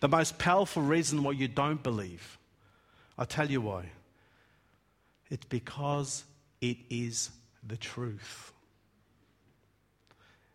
the 0.00 0.08
most 0.08 0.38
powerful 0.38 0.82
reason 0.82 1.22
why 1.22 1.32
you 1.32 1.48
don't 1.48 1.82
believe, 1.82 2.38
I'll 3.18 3.26
tell 3.26 3.50
you 3.50 3.60
why. 3.60 3.90
It's 5.30 5.46
because 5.46 6.24
it 6.60 6.78
is 6.90 7.30
the 7.66 7.76
truth. 7.76 8.52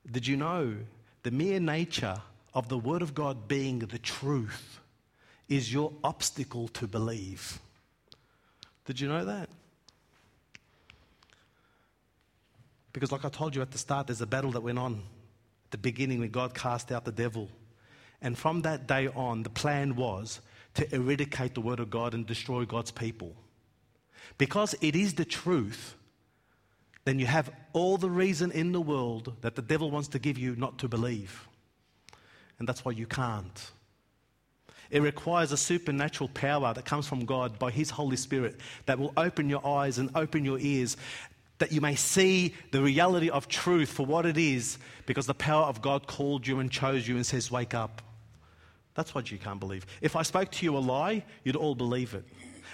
Did 0.09 0.27
you 0.27 0.37
know 0.37 0.75
the 1.23 1.31
mere 1.31 1.59
nature 1.59 2.21
of 2.53 2.67
the 2.67 2.77
Word 2.77 3.01
of 3.01 3.13
God 3.13 3.47
being 3.47 3.79
the 3.79 3.99
truth 3.99 4.78
is 5.49 5.73
your 5.73 5.91
obstacle 6.03 6.67
to 6.69 6.87
believe? 6.87 7.59
Did 8.85 8.99
you 8.99 9.07
know 9.07 9.25
that? 9.25 9.49
Because, 12.93 13.11
like 13.11 13.25
I 13.25 13.29
told 13.29 13.55
you 13.55 13.61
at 13.61 13.71
the 13.71 13.77
start, 13.77 14.07
there's 14.07 14.21
a 14.21 14.27
battle 14.27 14.51
that 14.51 14.61
went 14.61 14.79
on 14.79 14.93
at 15.65 15.71
the 15.71 15.77
beginning 15.77 16.19
when 16.19 16.29
God 16.29 16.53
cast 16.53 16.91
out 16.91 17.05
the 17.05 17.11
devil. 17.11 17.49
And 18.21 18.37
from 18.37 18.61
that 18.63 18.87
day 18.87 19.07
on, 19.09 19.43
the 19.43 19.49
plan 19.49 19.95
was 19.95 20.41
to 20.75 20.93
eradicate 20.93 21.53
the 21.53 21.61
Word 21.61 21.79
of 21.79 21.89
God 21.89 22.13
and 22.13 22.25
destroy 22.25 22.65
God's 22.65 22.91
people. 22.91 23.35
Because 24.37 24.75
it 24.81 24.95
is 24.95 25.15
the 25.15 25.25
truth, 25.25 25.95
then 27.05 27.19
you 27.19 27.25
have 27.25 27.51
all 27.73 27.97
the 27.97 28.09
reason 28.09 28.51
in 28.51 28.71
the 28.71 28.81
world 28.81 29.35
that 29.41 29.55
the 29.55 29.61
devil 29.61 29.89
wants 29.89 30.09
to 30.09 30.19
give 30.19 30.37
you 30.37 30.55
not 30.55 30.77
to 30.79 30.87
believe. 30.87 31.47
And 32.59 32.67
that's 32.67 32.83
why 32.83 32.91
you 32.91 33.07
can't. 33.07 33.71
It 34.91 35.01
requires 35.01 35.51
a 35.51 35.57
supernatural 35.57 36.29
power 36.29 36.73
that 36.73 36.85
comes 36.85 37.07
from 37.07 37.25
God 37.25 37.59
by 37.59 37.71
His 37.71 37.91
Holy 37.91 38.17
Spirit 38.17 38.59
that 38.85 38.97
will 38.97 39.13
open 39.17 39.49
your 39.49 39.65
eyes 39.65 39.99
and 39.99 40.09
open 40.15 40.45
your 40.45 40.59
ears 40.59 40.97
that 41.59 41.71
you 41.71 41.81
may 41.81 41.95
see 41.95 42.55
the 42.71 42.81
reality 42.81 43.29
of 43.29 43.47
truth 43.47 43.91
for 43.91 44.05
what 44.05 44.25
it 44.25 44.37
is 44.37 44.77
because 45.05 45.27
the 45.27 45.33
power 45.33 45.65
of 45.65 45.81
God 45.81 46.07
called 46.07 46.47
you 46.47 46.59
and 46.59 46.71
chose 46.71 47.07
you 47.07 47.15
and 47.15 47.25
says, 47.25 47.51
Wake 47.51 47.73
up. 47.73 48.01
That's 48.95 49.13
what 49.13 49.31
you 49.31 49.37
can't 49.37 49.59
believe. 49.59 49.85
If 50.01 50.15
I 50.15 50.23
spoke 50.23 50.51
to 50.51 50.65
you 50.65 50.75
a 50.75 50.79
lie, 50.79 51.23
you'd 51.43 51.55
all 51.55 51.75
believe 51.75 52.13
it. 52.13 52.25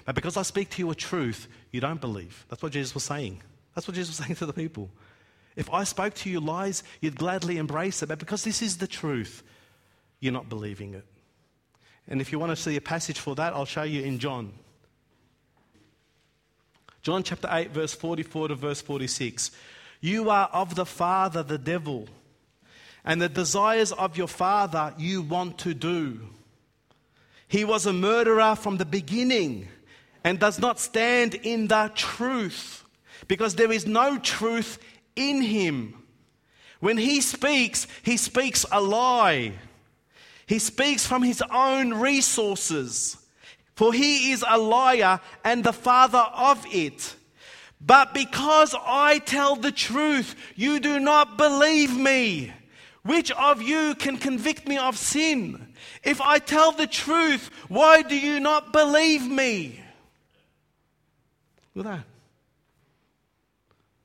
But 0.06 0.16
because 0.16 0.38
I 0.38 0.44
speak 0.44 0.70
to 0.72 0.80
you 0.80 0.90
a 0.92 0.96
truth, 0.96 1.48
you 1.72 1.82
don't 1.82 2.00
believe. 2.00 2.46
That's 2.50 2.64
what 2.64 2.72
Jesus 2.72 2.94
was 2.94 3.04
saying. 3.04 3.42
That's 3.74 3.88
what 3.88 3.96
Jesus 3.96 4.18
was 4.18 4.26
saying 4.26 4.38
to 4.38 4.46
the 4.46 4.54
people. 4.54 4.90
If 5.56 5.72
I 5.72 5.84
spoke 5.84 6.14
to 6.16 6.30
you 6.30 6.40
lies, 6.40 6.84
you'd 7.02 7.16
gladly 7.16 7.58
embrace 7.58 8.04
it. 8.04 8.08
But 8.08 8.20
because 8.20 8.44
this 8.44 8.62
is 8.62 8.78
the 8.78 8.88
truth, 8.88 9.44
you're 10.20 10.34
not 10.34 10.50
believing 10.50 10.94
it. 10.94 11.06
And 12.08 12.22
if 12.22 12.32
you 12.32 12.40
want 12.40 12.52
to 12.52 12.56
see 12.56 12.76
a 12.76 12.82
passage 12.82 13.20
for 13.20 13.36
that, 13.36 13.54
I'll 13.54 13.66
show 13.66 13.84
you 13.84 14.04
in 14.04 14.20
John. 14.20 14.54
John 17.02 17.24
chapter 17.24 17.48
8, 17.52 17.72
verse 17.72 17.94
44 17.94 18.50
to 18.50 18.56
verse 18.56 18.82
46. 18.82 19.52
You 20.02 20.30
are 20.30 20.50
of 20.52 20.76
the 20.76 20.86
father, 20.86 21.44
the 21.44 21.58
devil, 21.58 22.08
and 23.04 23.22
the 23.22 23.30
desires 23.30 23.92
of 23.92 24.18
your 24.18 24.28
father 24.28 24.94
you 24.98 25.22
want 25.22 25.60
to 25.60 25.74
do. 25.74 26.20
He 27.48 27.64
was 27.64 27.86
a 27.86 27.94
murderer 27.94 28.56
from 28.56 28.78
the 28.78 28.86
beginning 28.86 29.68
and 30.24 30.40
does 30.40 30.60
not 30.60 30.80
stand 30.80 31.36
in 31.36 31.68
the 31.68 31.92
truth 31.94 32.84
because 33.28 33.56
there 33.56 33.72
is 33.72 33.86
no 33.86 34.18
truth 34.18 34.80
in 35.16 35.42
him. 35.42 36.04
When 36.80 36.98
he 36.98 37.22
speaks, 37.22 37.88
he 38.04 38.18
speaks 38.18 38.66
a 38.72 38.82
lie. 38.82 39.54
He 40.48 40.60
speaks 40.60 41.06
from 41.06 41.24
his 41.24 41.42
own 41.52 41.94
resources, 41.94 43.18
for 43.76 43.94
he 43.94 44.32
is 44.32 44.44
a 44.48 44.58
liar 44.58 45.20
and 45.44 45.64
the 45.64 45.74
father 45.74 46.26
of 46.34 46.66
it. 46.72 47.16
But 47.82 48.14
because 48.14 48.76
I 48.86 49.20
tell 49.20 49.56
the 49.56 49.72
truth, 49.72 50.36
you 50.56 50.80
do 50.80 51.00
not 51.00 51.38
believe 51.38 51.96
me. 51.96 52.54
Which 53.04 53.32
of 53.32 53.62
you 53.62 53.94
can 53.96 54.18
convict 54.18 54.68
me 54.68 54.78
of 54.78 54.98
sin? 54.98 55.74
If 56.04 56.22
I 56.22 56.40
tell 56.40 56.72
the 56.72 56.88
truth, 56.88 57.50
why 57.68 58.02
do 58.02 58.18
you 58.18 58.40
not 58.40 58.74
believe 58.74 59.28
me? 59.28 59.80
Look 61.76 61.86
at 61.86 61.98
that. 61.98 62.06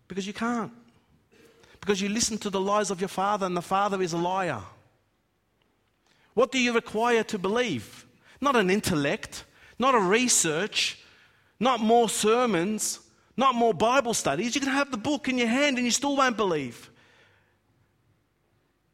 Because 0.08 0.26
you 0.26 0.32
can't. 0.32 0.72
Because 1.80 2.00
you 2.00 2.08
listen 2.08 2.36
to 2.38 2.50
the 2.50 2.60
lies 2.60 2.90
of 2.90 3.00
your 3.00 3.08
father, 3.08 3.46
and 3.46 3.56
the 3.56 3.62
father 3.62 4.02
is 4.02 4.12
a 4.12 4.18
liar. 4.18 4.60
What 6.40 6.52
do 6.52 6.58
you 6.58 6.72
require 6.72 7.22
to 7.24 7.38
believe? 7.38 8.06
Not 8.40 8.56
an 8.56 8.70
intellect, 8.70 9.44
not 9.78 9.94
a 9.94 9.98
research, 9.98 10.98
not 11.60 11.80
more 11.80 12.08
sermons, 12.08 13.00
not 13.36 13.54
more 13.54 13.74
Bible 13.74 14.14
studies. 14.14 14.54
You 14.54 14.62
can 14.62 14.70
have 14.70 14.90
the 14.90 14.96
book 14.96 15.28
in 15.28 15.36
your 15.36 15.48
hand 15.48 15.76
and 15.76 15.84
you 15.84 15.90
still 15.90 16.16
won't 16.16 16.38
believe. 16.38 16.90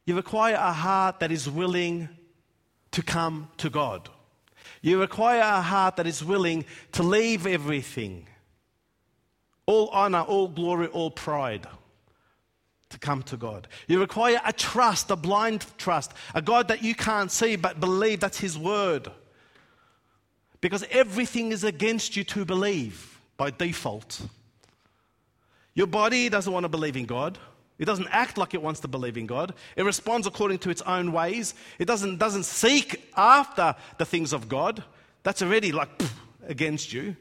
You 0.06 0.16
require 0.16 0.56
a 0.56 0.72
heart 0.72 1.20
that 1.20 1.30
is 1.30 1.48
willing 1.48 2.08
to 2.90 3.00
come 3.00 3.48
to 3.58 3.70
God. 3.70 4.08
You 4.82 4.98
require 4.98 5.42
a 5.42 5.62
heart 5.62 5.98
that 5.98 6.08
is 6.08 6.24
willing 6.24 6.64
to 6.90 7.04
leave 7.04 7.46
everything 7.46 8.26
all 9.66 9.86
honor, 9.90 10.22
all 10.22 10.48
glory, 10.48 10.88
all 10.88 11.12
pride 11.12 11.68
to 12.96 13.06
come 13.06 13.22
to 13.24 13.36
God. 13.36 13.68
You 13.86 14.00
require 14.00 14.40
a 14.44 14.52
trust, 14.52 15.10
a 15.10 15.16
blind 15.16 15.66
trust, 15.76 16.12
a 16.34 16.40
God 16.40 16.68
that 16.68 16.82
you 16.82 16.94
can't 16.94 17.30
see 17.30 17.56
but 17.56 17.78
believe 17.78 18.20
that's 18.20 18.40
His 18.40 18.58
word. 18.58 19.10
Because 20.60 20.84
everything 20.90 21.52
is 21.52 21.62
against 21.62 22.16
you 22.16 22.24
to 22.24 22.44
believe 22.44 23.20
by 23.36 23.50
default. 23.50 24.22
Your 25.74 25.86
body 25.86 26.30
doesn't 26.30 26.52
want 26.52 26.64
to 26.64 26.68
believe 26.68 26.96
in 26.96 27.04
God. 27.04 27.38
It 27.78 27.84
doesn't 27.84 28.08
act 28.10 28.38
like 28.38 28.54
it 28.54 28.62
wants 28.62 28.80
to 28.80 28.88
believe 28.88 29.18
in 29.18 29.26
God. 29.26 29.52
It 29.76 29.82
responds 29.82 30.26
according 30.26 30.58
to 30.60 30.70
its 30.70 30.80
own 30.82 31.12
ways. 31.12 31.54
It 31.78 31.84
doesn't, 31.84 32.16
doesn't 32.16 32.44
seek 32.44 33.10
after 33.14 33.76
the 33.98 34.06
things 34.06 34.32
of 34.32 34.48
God. 34.48 34.82
That's 35.22 35.42
already 35.42 35.72
like 35.72 35.98
pff, 35.98 36.12
against 36.48 36.94
you. 36.94 37.16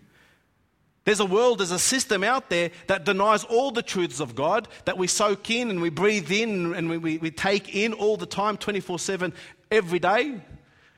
There's 1.05 1.19
a 1.19 1.25
world, 1.25 1.59
there's 1.59 1.71
a 1.71 1.79
system 1.79 2.23
out 2.23 2.49
there 2.49 2.71
that 2.87 3.05
denies 3.05 3.43
all 3.43 3.69
the 3.69 3.83
truths 3.83 4.19
of 4.19 4.33
God 4.33 4.67
that 4.85 4.97
we 4.97 5.05
soak 5.05 5.51
in 5.51 5.69
and 5.69 5.79
we 5.79 5.91
breathe 5.91 6.31
in 6.31 6.73
and 6.73 6.89
we, 6.89 6.97
we, 6.97 7.17
we 7.19 7.31
take 7.31 7.75
in 7.75 7.93
all 7.93 8.17
the 8.17 8.25
time, 8.25 8.57
24 8.57 8.97
7, 8.97 9.31
every 9.69 9.99
day. 9.99 10.41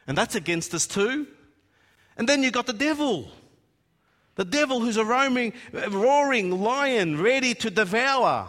And 0.07 0.17
that's 0.17 0.35
against 0.35 0.73
us 0.73 0.87
too. 0.87 1.27
And 2.15 2.27
then 2.27 2.41
you've 2.41 2.53
got 2.53 2.67
the 2.67 2.73
devil. 2.73 3.29
The 4.35 4.45
devil 4.45 4.79
who's 4.79 4.97
a 4.97 5.03
roaming, 5.03 5.51
roaring 5.73 6.61
lion 6.61 7.21
ready 7.21 7.53
to 7.55 7.69
devour 7.69 8.47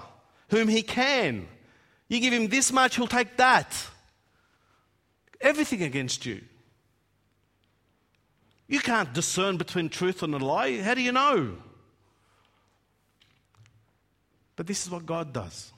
whom 0.51 0.69
he 0.69 0.83
can. 0.83 1.49
You 2.09 2.21
give 2.21 2.33
him 2.33 2.49
this 2.49 2.73
much, 2.73 2.97
he'll 2.97 3.09
take 3.09 3.37
that. 3.39 3.75
Everything 5.41 5.83
against 5.83 6.25
you. 6.25 6.41
You 8.69 8.81
can't 8.81 9.13
discern 9.15 9.57
between 9.57 9.89
truth 9.89 10.23
and 10.23 10.35
a 10.35 10.39
lie. 10.39 10.81
How 10.83 10.95
do 10.95 11.01
you 11.01 11.13
know? 11.13 11.57
But 14.57 14.67
this 14.67 14.85
is 14.85 14.91
what 14.91 15.07
God 15.07 15.33
does. 15.33 15.73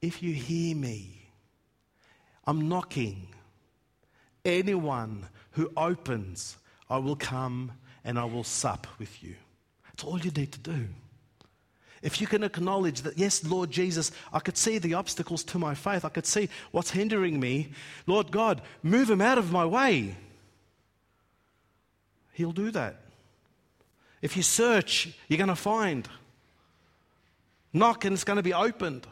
If 0.00 0.22
you 0.22 0.32
hear 0.32 0.76
me, 0.76 1.30
I'm 2.46 2.68
knocking. 2.68 3.28
Anyone 4.44 5.26
who 5.52 5.70
opens, 5.76 6.56
I 6.88 6.98
will 6.98 7.16
come 7.16 7.72
and 8.04 8.18
I 8.18 8.24
will 8.24 8.44
sup 8.44 8.86
with 8.98 9.22
you. 9.22 9.34
That's 9.86 10.04
all 10.04 10.20
you 10.20 10.30
need 10.30 10.52
to 10.52 10.60
do. 10.60 10.86
If 12.00 12.20
you 12.20 12.28
can 12.28 12.44
acknowledge 12.44 13.02
that, 13.02 13.18
yes, 13.18 13.44
Lord 13.44 13.72
Jesus, 13.72 14.12
I 14.32 14.38
could 14.38 14.56
see 14.56 14.78
the 14.78 14.94
obstacles 14.94 15.42
to 15.44 15.58
my 15.58 15.74
faith, 15.74 16.04
I 16.04 16.10
could 16.10 16.26
see 16.26 16.48
what's 16.70 16.92
hindering 16.92 17.40
me, 17.40 17.72
Lord 18.06 18.30
God, 18.30 18.62
move 18.84 19.08
them 19.08 19.20
out 19.20 19.38
of 19.38 19.50
my 19.50 19.66
way. 19.66 20.14
He'll 22.38 22.52
do 22.52 22.70
that. 22.70 23.00
If 24.22 24.36
you 24.36 24.44
search, 24.44 25.08
you're 25.26 25.38
going 25.38 25.48
to 25.48 25.56
find. 25.56 26.08
Knock 27.72 28.04
and 28.04 28.14
it's 28.14 28.22
going 28.22 28.36
to 28.36 28.44
be 28.44 28.54
opened. 28.54 29.08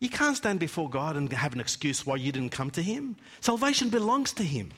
You 0.00 0.08
can't 0.08 0.36
stand 0.36 0.58
before 0.58 0.90
God 0.90 1.16
and 1.16 1.32
have 1.32 1.52
an 1.52 1.60
excuse 1.60 2.04
why 2.04 2.16
you 2.16 2.32
didn't 2.32 2.50
come 2.50 2.72
to 2.72 2.82
Him. 2.82 3.14
Salvation 3.40 3.88
belongs 3.88 4.32
to 4.32 4.42
Him. 4.42 4.72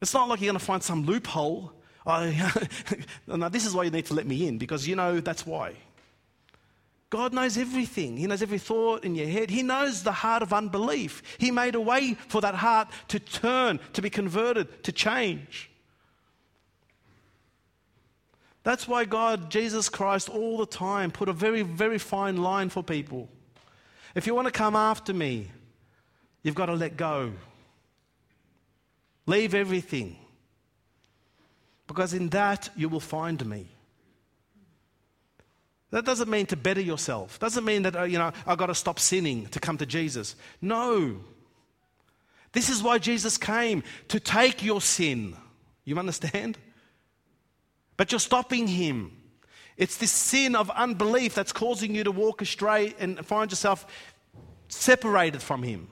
It's 0.00 0.14
not 0.14 0.28
like 0.28 0.40
you're 0.40 0.52
going 0.52 0.60
to 0.60 0.64
find 0.64 0.80
some 0.80 1.06
loophole. 1.06 1.72
Oh, 2.06 2.54
no, 3.26 3.48
this 3.48 3.66
is 3.66 3.74
why 3.74 3.82
you 3.82 3.90
need 3.90 4.06
to 4.06 4.14
let 4.14 4.28
me 4.28 4.46
in, 4.46 4.58
because 4.58 4.86
you 4.86 4.94
know 4.94 5.18
that's 5.18 5.44
why. 5.44 5.74
God 7.12 7.34
knows 7.34 7.58
everything. 7.58 8.16
He 8.16 8.26
knows 8.26 8.40
every 8.40 8.56
thought 8.56 9.04
in 9.04 9.14
your 9.14 9.28
head. 9.28 9.50
He 9.50 9.62
knows 9.62 10.02
the 10.02 10.12
heart 10.12 10.42
of 10.42 10.50
unbelief. 10.50 11.22
He 11.36 11.50
made 11.50 11.74
a 11.74 11.80
way 11.80 12.14
for 12.14 12.40
that 12.40 12.54
heart 12.54 12.88
to 13.08 13.18
turn, 13.18 13.80
to 13.92 14.00
be 14.00 14.08
converted, 14.08 14.82
to 14.84 14.92
change. 14.92 15.70
That's 18.62 18.88
why 18.88 19.04
God, 19.04 19.50
Jesus 19.50 19.90
Christ, 19.90 20.30
all 20.30 20.56
the 20.56 20.64
time 20.64 21.10
put 21.10 21.28
a 21.28 21.34
very, 21.34 21.60
very 21.60 21.98
fine 21.98 22.38
line 22.38 22.70
for 22.70 22.82
people. 22.82 23.28
If 24.14 24.26
you 24.26 24.34
want 24.34 24.46
to 24.46 24.52
come 24.52 24.74
after 24.74 25.12
me, 25.12 25.50
you've 26.42 26.54
got 26.54 26.66
to 26.66 26.74
let 26.74 26.96
go. 26.96 27.34
Leave 29.26 29.54
everything. 29.54 30.16
Because 31.86 32.14
in 32.14 32.30
that 32.30 32.70
you 32.74 32.88
will 32.88 33.00
find 33.00 33.44
me. 33.44 33.68
That 35.92 36.06
doesn't 36.06 36.30
mean 36.30 36.46
to 36.46 36.56
better 36.56 36.80
yourself. 36.80 37.38
Doesn't 37.38 37.66
mean 37.66 37.82
that, 37.82 37.94
uh, 37.94 38.02
you 38.04 38.18
know, 38.18 38.32
I've 38.46 38.56
got 38.56 38.66
to 38.66 38.74
stop 38.74 38.98
sinning 38.98 39.46
to 39.48 39.60
come 39.60 39.76
to 39.76 39.84
Jesus. 39.84 40.36
No. 40.62 41.20
This 42.52 42.70
is 42.70 42.82
why 42.82 42.98
Jesus 42.98 43.36
came 43.36 43.84
to 44.08 44.18
take 44.18 44.64
your 44.64 44.80
sin. 44.80 45.36
You 45.84 45.98
understand? 45.98 46.56
But 47.98 48.10
you're 48.10 48.20
stopping 48.20 48.66
him. 48.66 49.12
It's 49.76 49.98
this 49.98 50.12
sin 50.12 50.56
of 50.56 50.70
unbelief 50.70 51.34
that's 51.34 51.52
causing 51.52 51.94
you 51.94 52.04
to 52.04 52.10
walk 52.10 52.40
astray 52.40 52.94
and 52.98 53.24
find 53.26 53.50
yourself 53.50 53.86
separated 54.68 55.42
from 55.42 55.62
him. 55.62 55.88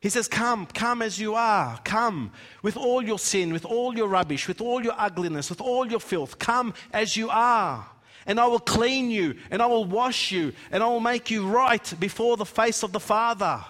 He 0.00 0.08
says, 0.08 0.28
Come, 0.28 0.64
come 0.64 1.02
as 1.02 1.18
you 1.18 1.34
are. 1.34 1.78
Come 1.84 2.32
with 2.62 2.78
all 2.78 3.02
your 3.02 3.18
sin, 3.18 3.52
with 3.52 3.66
all 3.66 3.94
your 3.94 4.08
rubbish, 4.08 4.48
with 4.48 4.62
all 4.62 4.82
your 4.82 4.94
ugliness, 4.96 5.50
with 5.50 5.60
all 5.60 5.86
your 5.86 6.00
filth. 6.00 6.38
Come 6.38 6.72
as 6.92 7.18
you 7.18 7.28
are 7.28 7.86
and 8.26 8.40
I 8.40 8.46
will 8.46 8.60
clean 8.60 9.10
you, 9.10 9.36
and 9.50 9.62
I 9.62 9.66
will 9.66 9.84
wash 9.84 10.32
you, 10.32 10.52
and 10.70 10.82
I 10.82 10.86
will 10.86 11.00
make 11.00 11.30
you 11.30 11.46
right 11.46 11.94
before 11.98 12.36
the 12.36 12.46
face 12.46 12.82
of 12.82 12.92
the 12.92 13.00
Father. 13.00 13.64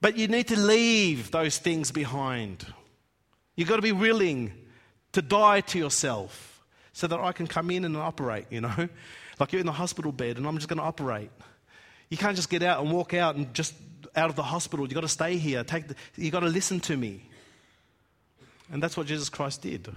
But 0.00 0.16
you 0.16 0.28
need 0.28 0.48
to 0.48 0.58
leave 0.58 1.30
those 1.30 1.58
things 1.58 1.90
behind. 1.90 2.66
You've 3.56 3.68
got 3.68 3.76
to 3.76 3.82
be 3.82 3.92
willing 3.92 4.52
to 5.12 5.22
die 5.22 5.62
to 5.62 5.78
yourself 5.78 6.62
so 6.92 7.06
that 7.06 7.18
I 7.18 7.32
can 7.32 7.46
come 7.46 7.70
in 7.70 7.84
and 7.84 7.96
operate, 7.96 8.46
you 8.50 8.60
know? 8.60 8.88
Like 9.38 9.52
you're 9.52 9.60
in 9.60 9.66
the 9.66 9.72
hospital 9.72 10.12
bed 10.12 10.38
and 10.38 10.46
I'm 10.46 10.56
just 10.56 10.66
going 10.66 10.78
to 10.78 10.82
operate. 10.84 11.30
You 12.08 12.16
can't 12.16 12.34
just 12.34 12.48
get 12.48 12.62
out 12.62 12.82
and 12.82 12.90
walk 12.90 13.12
out 13.12 13.36
and 13.36 13.52
just 13.52 13.74
out 14.16 14.30
of 14.30 14.36
the 14.36 14.42
hospital. 14.42 14.86
You've 14.86 14.94
got 14.94 15.02
to 15.02 15.08
stay 15.08 15.36
here. 15.36 15.62
Take 15.62 15.84
you've 16.16 16.32
got 16.32 16.40
to 16.40 16.46
listen 16.46 16.80
to 16.80 16.96
me. 16.96 17.28
And 18.72 18.82
that's 18.82 18.96
what 18.96 19.06
Jesus 19.06 19.28
Christ 19.28 19.60
did. 19.60 19.88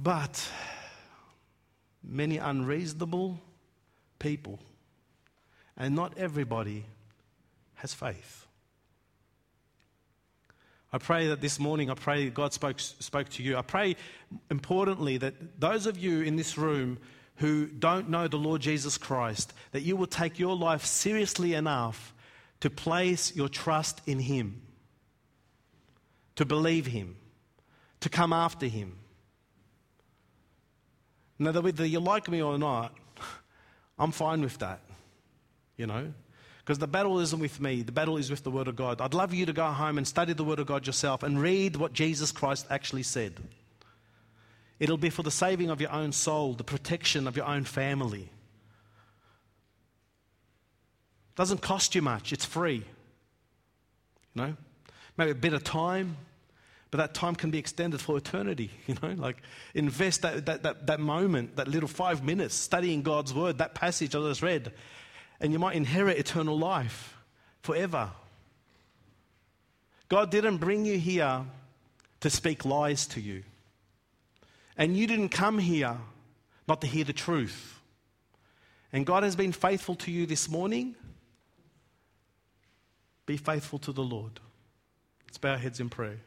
But 0.00 0.48
many 2.04 2.38
unreasonable 2.38 3.40
people, 4.20 4.60
and 5.76 5.96
not 5.96 6.16
everybody 6.16 6.84
has 7.74 7.92
faith. 7.92 8.46
I 10.92 10.98
pray 10.98 11.26
that 11.28 11.40
this 11.40 11.58
morning, 11.58 11.90
I 11.90 11.94
pray 11.94 12.30
God 12.30 12.52
spoke, 12.52 12.78
spoke 12.78 13.28
to 13.30 13.42
you. 13.42 13.56
I 13.56 13.62
pray, 13.62 13.96
importantly, 14.50 15.18
that 15.18 15.60
those 15.60 15.86
of 15.86 15.98
you 15.98 16.22
in 16.22 16.36
this 16.36 16.56
room 16.56 16.98
who 17.36 17.66
don't 17.66 18.08
know 18.08 18.28
the 18.28 18.36
Lord 18.36 18.62
Jesus 18.62 18.98
Christ, 18.98 19.52
that 19.72 19.82
you 19.82 19.96
will 19.96 20.06
take 20.06 20.38
your 20.38 20.56
life 20.56 20.84
seriously 20.84 21.54
enough 21.54 22.14
to 22.60 22.70
place 22.70 23.34
your 23.34 23.48
trust 23.48 24.00
in 24.06 24.20
Him, 24.20 24.62
to 26.36 26.44
believe 26.44 26.86
Him, 26.86 27.16
to 28.00 28.08
come 28.08 28.32
after 28.32 28.66
Him. 28.66 28.96
Now, 31.38 31.52
whether 31.52 31.86
you 31.86 32.00
like 32.00 32.28
me 32.28 32.42
or 32.42 32.58
not, 32.58 32.94
I'm 33.98 34.12
fine 34.12 34.40
with 34.40 34.58
that, 34.58 34.80
you 35.76 35.86
know, 35.86 36.12
because 36.58 36.78
the 36.78 36.86
battle 36.86 37.20
isn't 37.20 37.38
with 37.38 37.60
me, 37.60 37.82
the 37.82 37.92
battle 37.92 38.16
is 38.16 38.30
with 38.30 38.42
the 38.42 38.50
Word 38.50 38.68
of 38.68 38.76
God. 38.76 39.00
I'd 39.00 39.14
love 39.14 39.32
you 39.32 39.46
to 39.46 39.52
go 39.52 39.66
home 39.66 39.98
and 39.98 40.06
study 40.06 40.32
the 40.32 40.44
Word 40.44 40.58
of 40.58 40.66
God 40.66 40.86
yourself 40.86 41.22
and 41.22 41.40
read 41.40 41.76
what 41.76 41.92
Jesus 41.92 42.32
Christ 42.32 42.66
actually 42.70 43.04
said. 43.04 43.34
It'll 44.80 44.96
be 44.96 45.10
for 45.10 45.22
the 45.22 45.30
saving 45.30 45.70
of 45.70 45.80
your 45.80 45.92
own 45.92 46.12
soul, 46.12 46.54
the 46.54 46.64
protection 46.64 47.26
of 47.26 47.36
your 47.36 47.46
own 47.46 47.64
family. 47.64 48.30
Doesn't 51.34 51.60
cost 51.60 51.94
you 51.94 52.02
much, 52.02 52.32
it's 52.32 52.44
free. 52.44 52.84
You 54.34 54.42
know, 54.42 54.56
maybe 55.16 55.30
a 55.30 55.36
bit 55.36 55.52
of 55.52 55.64
time, 55.64 56.16
but 56.90 56.98
that 56.98 57.14
time 57.14 57.34
can 57.34 57.50
be 57.50 57.58
extended 57.58 58.00
for 58.00 58.16
eternity, 58.16 58.70
you 58.86 58.96
know, 59.02 59.10
like 59.10 59.42
invest 59.74 60.22
that, 60.22 60.46
that, 60.46 60.62
that, 60.62 60.86
that 60.86 61.00
moment, 61.00 61.56
that 61.56 61.68
little 61.68 61.88
five 61.88 62.24
minutes 62.24 62.54
studying 62.54 63.02
God's 63.02 63.34
word, 63.34 63.58
that 63.58 63.74
passage 63.74 64.14
I 64.14 64.20
just 64.20 64.42
read, 64.42 64.72
and 65.40 65.52
you 65.52 65.58
might 65.58 65.76
inherit 65.76 66.18
eternal 66.18 66.58
life 66.58 67.16
forever. 67.62 68.10
God 70.08 70.30
didn't 70.30 70.56
bring 70.56 70.84
you 70.84 70.98
here 70.98 71.44
to 72.20 72.30
speak 72.30 72.64
lies 72.64 73.06
to 73.08 73.20
you. 73.20 73.42
And 74.76 74.96
you 74.96 75.06
didn't 75.06 75.30
come 75.30 75.58
here 75.58 75.98
not 76.66 76.80
to 76.80 76.86
hear 76.86 77.04
the 77.04 77.12
truth. 77.12 77.80
And 78.92 79.04
God 79.04 79.22
has 79.22 79.36
been 79.36 79.52
faithful 79.52 79.96
to 79.96 80.10
you 80.10 80.24
this 80.24 80.48
morning. 80.48 80.94
Be 83.26 83.36
faithful 83.36 83.78
to 83.80 83.92
the 83.92 84.02
Lord. 84.02 84.40
Let's 85.26 85.36
bow 85.36 85.50
our 85.50 85.58
heads 85.58 85.80
in 85.80 85.90
prayer. 85.90 86.20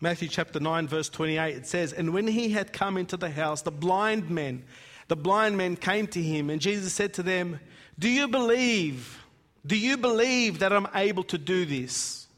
Matthew 0.00 0.28
chapter 0.28 0.60
9, 0.60 0.86
verse 0.86 1.08
28, 1.08 1.56
it 1.56 1.66
says, 1.66 1.92
And 1.92 2.12
when 2.12 2.26
he 2.26 2.50
had 2.50 2.72
come 2.72 2.96
into 2.96 3.16
the 3.16 3.30
house, 3.30 3.62
the 3.62 3.70
blind 3.70 4.30
men, 4.30 4.64
the 5.08 5.16
blind 5.16 5.56
men 5.56 5.76
came 5.76 6.06
to 6.08 6.22
him, 6.22 6.50
and 6.50 6.60
Jesus 6.60 6.92
said 6.92 7.14
to 7.14 7.22
them, 7.22 7.58
Do 7.98 8.08
you 8.08 8.28
believe? 8.28 9.18
Do 9.66 9.76
you 9.76 9.96
believe 9.96 10.60
that 10.60 10.72
I'm 10.72 10.86
able 10.94 11.24
to 11.24 11.38
do 11.38 11.64
this? 11.64 12.28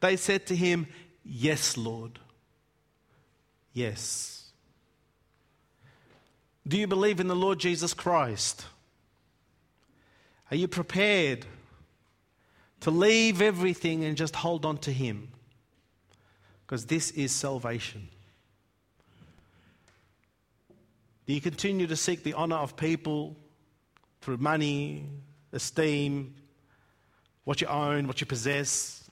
They 0.00 0.16
said 0.16 0.46
to 0.46 0.56
him, 0.56 0.86
Yes, 1.24 1.76
Lord. 1.76 2.18
Yes. 3.72 4.34
Do 6.66 6.78
you 6.78 6.86
believe 6.86 7.20
in 7.20 7.28
the 7.28 7.36
Lord 7.36 7.58
Jesus 7.58 7.92
Christ? 7.92 8.64
Are 10.50 10.56
you 10.56 10.68
prepared 10.68 11.44
to 12.80 12.90
leave 12.90 13.42
everything 13.42 14.04
and 14.04 14.16
just 14.16 14.36
hold 14.36 14.64
on 14.64 14.78
to 14.78 14.92
Him? 14.92 15.28
Because 16.66 16.86
this 16.86 17.10
is 17.10 17.32
salvation. 17.32 18.08
Do 21.26 21.32
you 21.32 21.40
continue 21.40 21.86
to 21.86 21.96
seek 21.96 22.22
the 22.22 22.34
honor 22.34 22.56
of 22.56 22.76
people 22.76 23.36
through 24.20 24.38
money, 24.38 25.06
esteem, 25.52 26.34
what 27.44 27.60
you 27.60 27.66
own, 27.66 28.06
what 28.06 28.20
you 28.20 28.26
possess? 28.26 29.08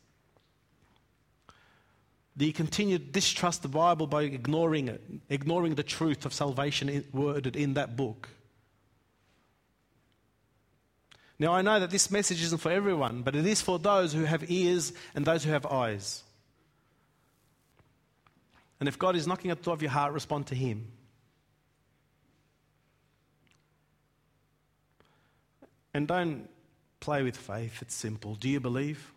Do 2.37 2.47
you 2.47 2.53
continue 2.53 2.99
to 2.99 3.05
distrust 3.05 3.63
the 3.63 3.69
Bible 3.69 4.07
by 4.07 4.23
ignoring 4.23 4.89
it, 4.89 5.03
ignoring 5.29 5.75
the 5.75 5.83
truth 5.83 6.25
of 6.25 6.33
salvation 6.33 7.05
worded 7.13 7.57
in 7.57 7.75
that 7.75 7.97
book? 7.97 8.29
Now, 11.39 11.53
I 11.55 11.63
know 11.63 11.81
that 11.81 11.91
this 11.91 12.11
message 12.11 12.43
isn't 12.43 12.61
for 12.61 12.71
everyone, 12.71 13.23
but 13.23 13.35
it 13.35 13.45
is 13.47 13.61
for 13.61 13.79
those 13.79 14.13
who 14.13 14.25
have 14.25 14.51
ears 14.51 14.93
and 15.15 15.25
those 15.25 15.45
who 15.45 15.51
have 15.51 15.67
eyes. 15.67 16.23
And 18.83 18.89
if 18.89 18.99
God 18.99 19.15
is 19.15 19.29
knocking 19.29 19.53
at 19.53 19.59
the 19.59 19.63
door 19.63 19.75
of 19.75 19.83
your 19.83 19.93
heart, 19.93 20.13
respond 20.13 20.49
to 20.49 20.57
Him. 20.57 20.89
And 25.95 26.09
don't 26.09 26.49
play 26.99 27.23
with 27.23 27.37
faith, 27.37 27.81
it's 27.81 27.95
simple. 27.95 28.35
Do 28.35 28.49
you 28.49 28.59
believe? 28.59 29.13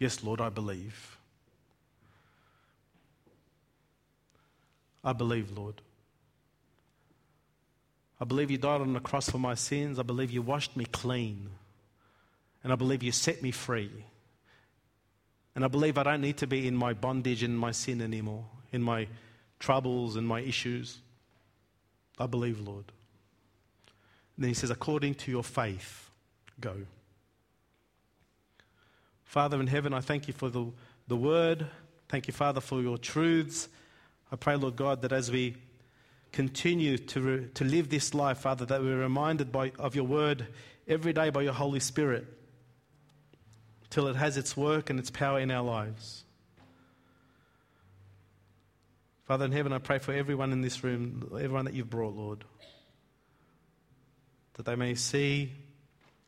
Yes, 0.00 0.24
Lord, 0.24 0.40
I 0.40 0.48
believe. 0.48 1.18
I 5.04 5.12
believe, 5.12 5.56
Lord. 5.56 5.82
I 8.20 8.24
believe 8.24 8.50
you 8.50 8.58
died 8.58 8.80
on 8.80 8.92
the 8.92 8.98
cross 8.98 9.30
for 9.30 9.38
my 9.38 9.54
sins. 9.54 10.00
I 10.00 10.02
believe 10.02 10.32
you 10.32 10.42
washed 10.42 10.76
me 10.76 10.84
clean. 10.84 11.50
And 12.64 12.72
I 12.72 12.74
believe 12.74 13.04
you 13.04 13.12
set 13.12 13.40
me 13.40 13.52
free. 13.52 13.92
And 15.56 15.64
I 15.64 15.68
believe 15.68 15.96
I 15.96 16.02
don't 16.02 16.20
need 16.20 16.36
to 16.36 16.46
be 16.46 16.68
in 16.68 16.76
my 16.76 16.92
bondage 16.92 17.42
and 17.42 17.58
my 17.58 17.72
sin 17.72 18.02
anymore, 18.02 18.44
in 18.72 18.82
my 18.82 19.08
troubles 19.58 20.14
and 20.14 20.28
my 20.28 20.40
issues. 20.40 20.98
I 22.18 22.26
believe, 22.26 22.60
Lord. 22.60 22.84
And 24.36 24.44
then 24.44 24.48
he 24.48 24.54
says, 24.54 24.68
according 24.68 25.14
to 25.14 25.30
your 25.30 25.42
faith, 25.42 26.10
go. 26.60 26.74
Father 29.24 29.58
in 29.58 29.66
heaven, 29.66 29.94
I 29.94 30.00
thank 30.00 30.28
you 30.28 30.34
for 30.34 30.50
the, 30.50 30.66
the 31.08 31.16
word. 31.16 31.66
Thank 32.10 32.26
you, 32.26 32.34
Father, 32.34 32.60
for 32.60 32.82
your 32.82 32.98
truths. 32.98 33.68
I 34.30 34.36
pray, 34.36 34.56
Lord 34.56 34.76
God, 34.76 35.00
that 35.02 35.12
as 35.12 35.30
we 35.30 35.56
continue 36.32 36.98
to, 36.98 37.20
re, 37.22 37.48
to 37.54 37.64
live 37.64 37.88
this 37.88 38.12
life, 38.12 38.38
Father, 38.38 38.66
that 38.66 38.82
we're 38.82 39.00
reminded 39.00 39.52
by, 39.52 39.72
of 39.78 39.94
your 39.94 40.04
word 40.04 40.48
every 40.86 41.14
day 41.14 41.30
by 41.30 41.40
your 41.40 41.54
Holy 41.54 41.80
Spirit 41.80 42.35
till 43.96 44.08
it 44.08 44.16
has 44.16 44.36
its 44.36 44.54
work 44.54 44.90
and 44.90 44.98
its 44.98 45.10
power 45.10 45.40
in 45.40 45.50
our 45.50 45.64
lives. 45.64 46.26
Father 49.24 49.46
in 49.46 49.52
heaven, 49.52 49.72
I 49.72 49.78
pray 49.78 49.98
for 49.98 50.12
everyone 50.12 50.52
in 50.52 50.60
this 50.60 50.84
room, 50.84 51.30
everyone 51.32 51.64
that 51.64 51.72
you've 51.72 51.88
brought, 51.88 52.14
Lord, 52.14 52.44
that 54.52 54.66
they 54.66 54.76
may 54.76 54.96
see 54.96 55.50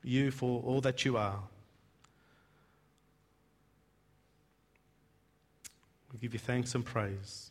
you 0.02 0.30
for 0.30 0.62
all 0.62 0.80
that 0.80 1.04
you 1.04 1.18
are. 1.18 1.40
We 6.10 6.20
give 6.20 6.32
you 6.32 6.40
thanks 6.40 6.74
and 6.74 6.82
praise. 6.82 7.50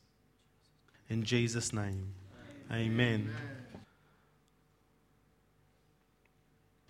In 1.11 1.21
Jesus' 1.21 1.71
name, 1.73 2.15
amen. 2.71 2.89
amen. 2.89 3.29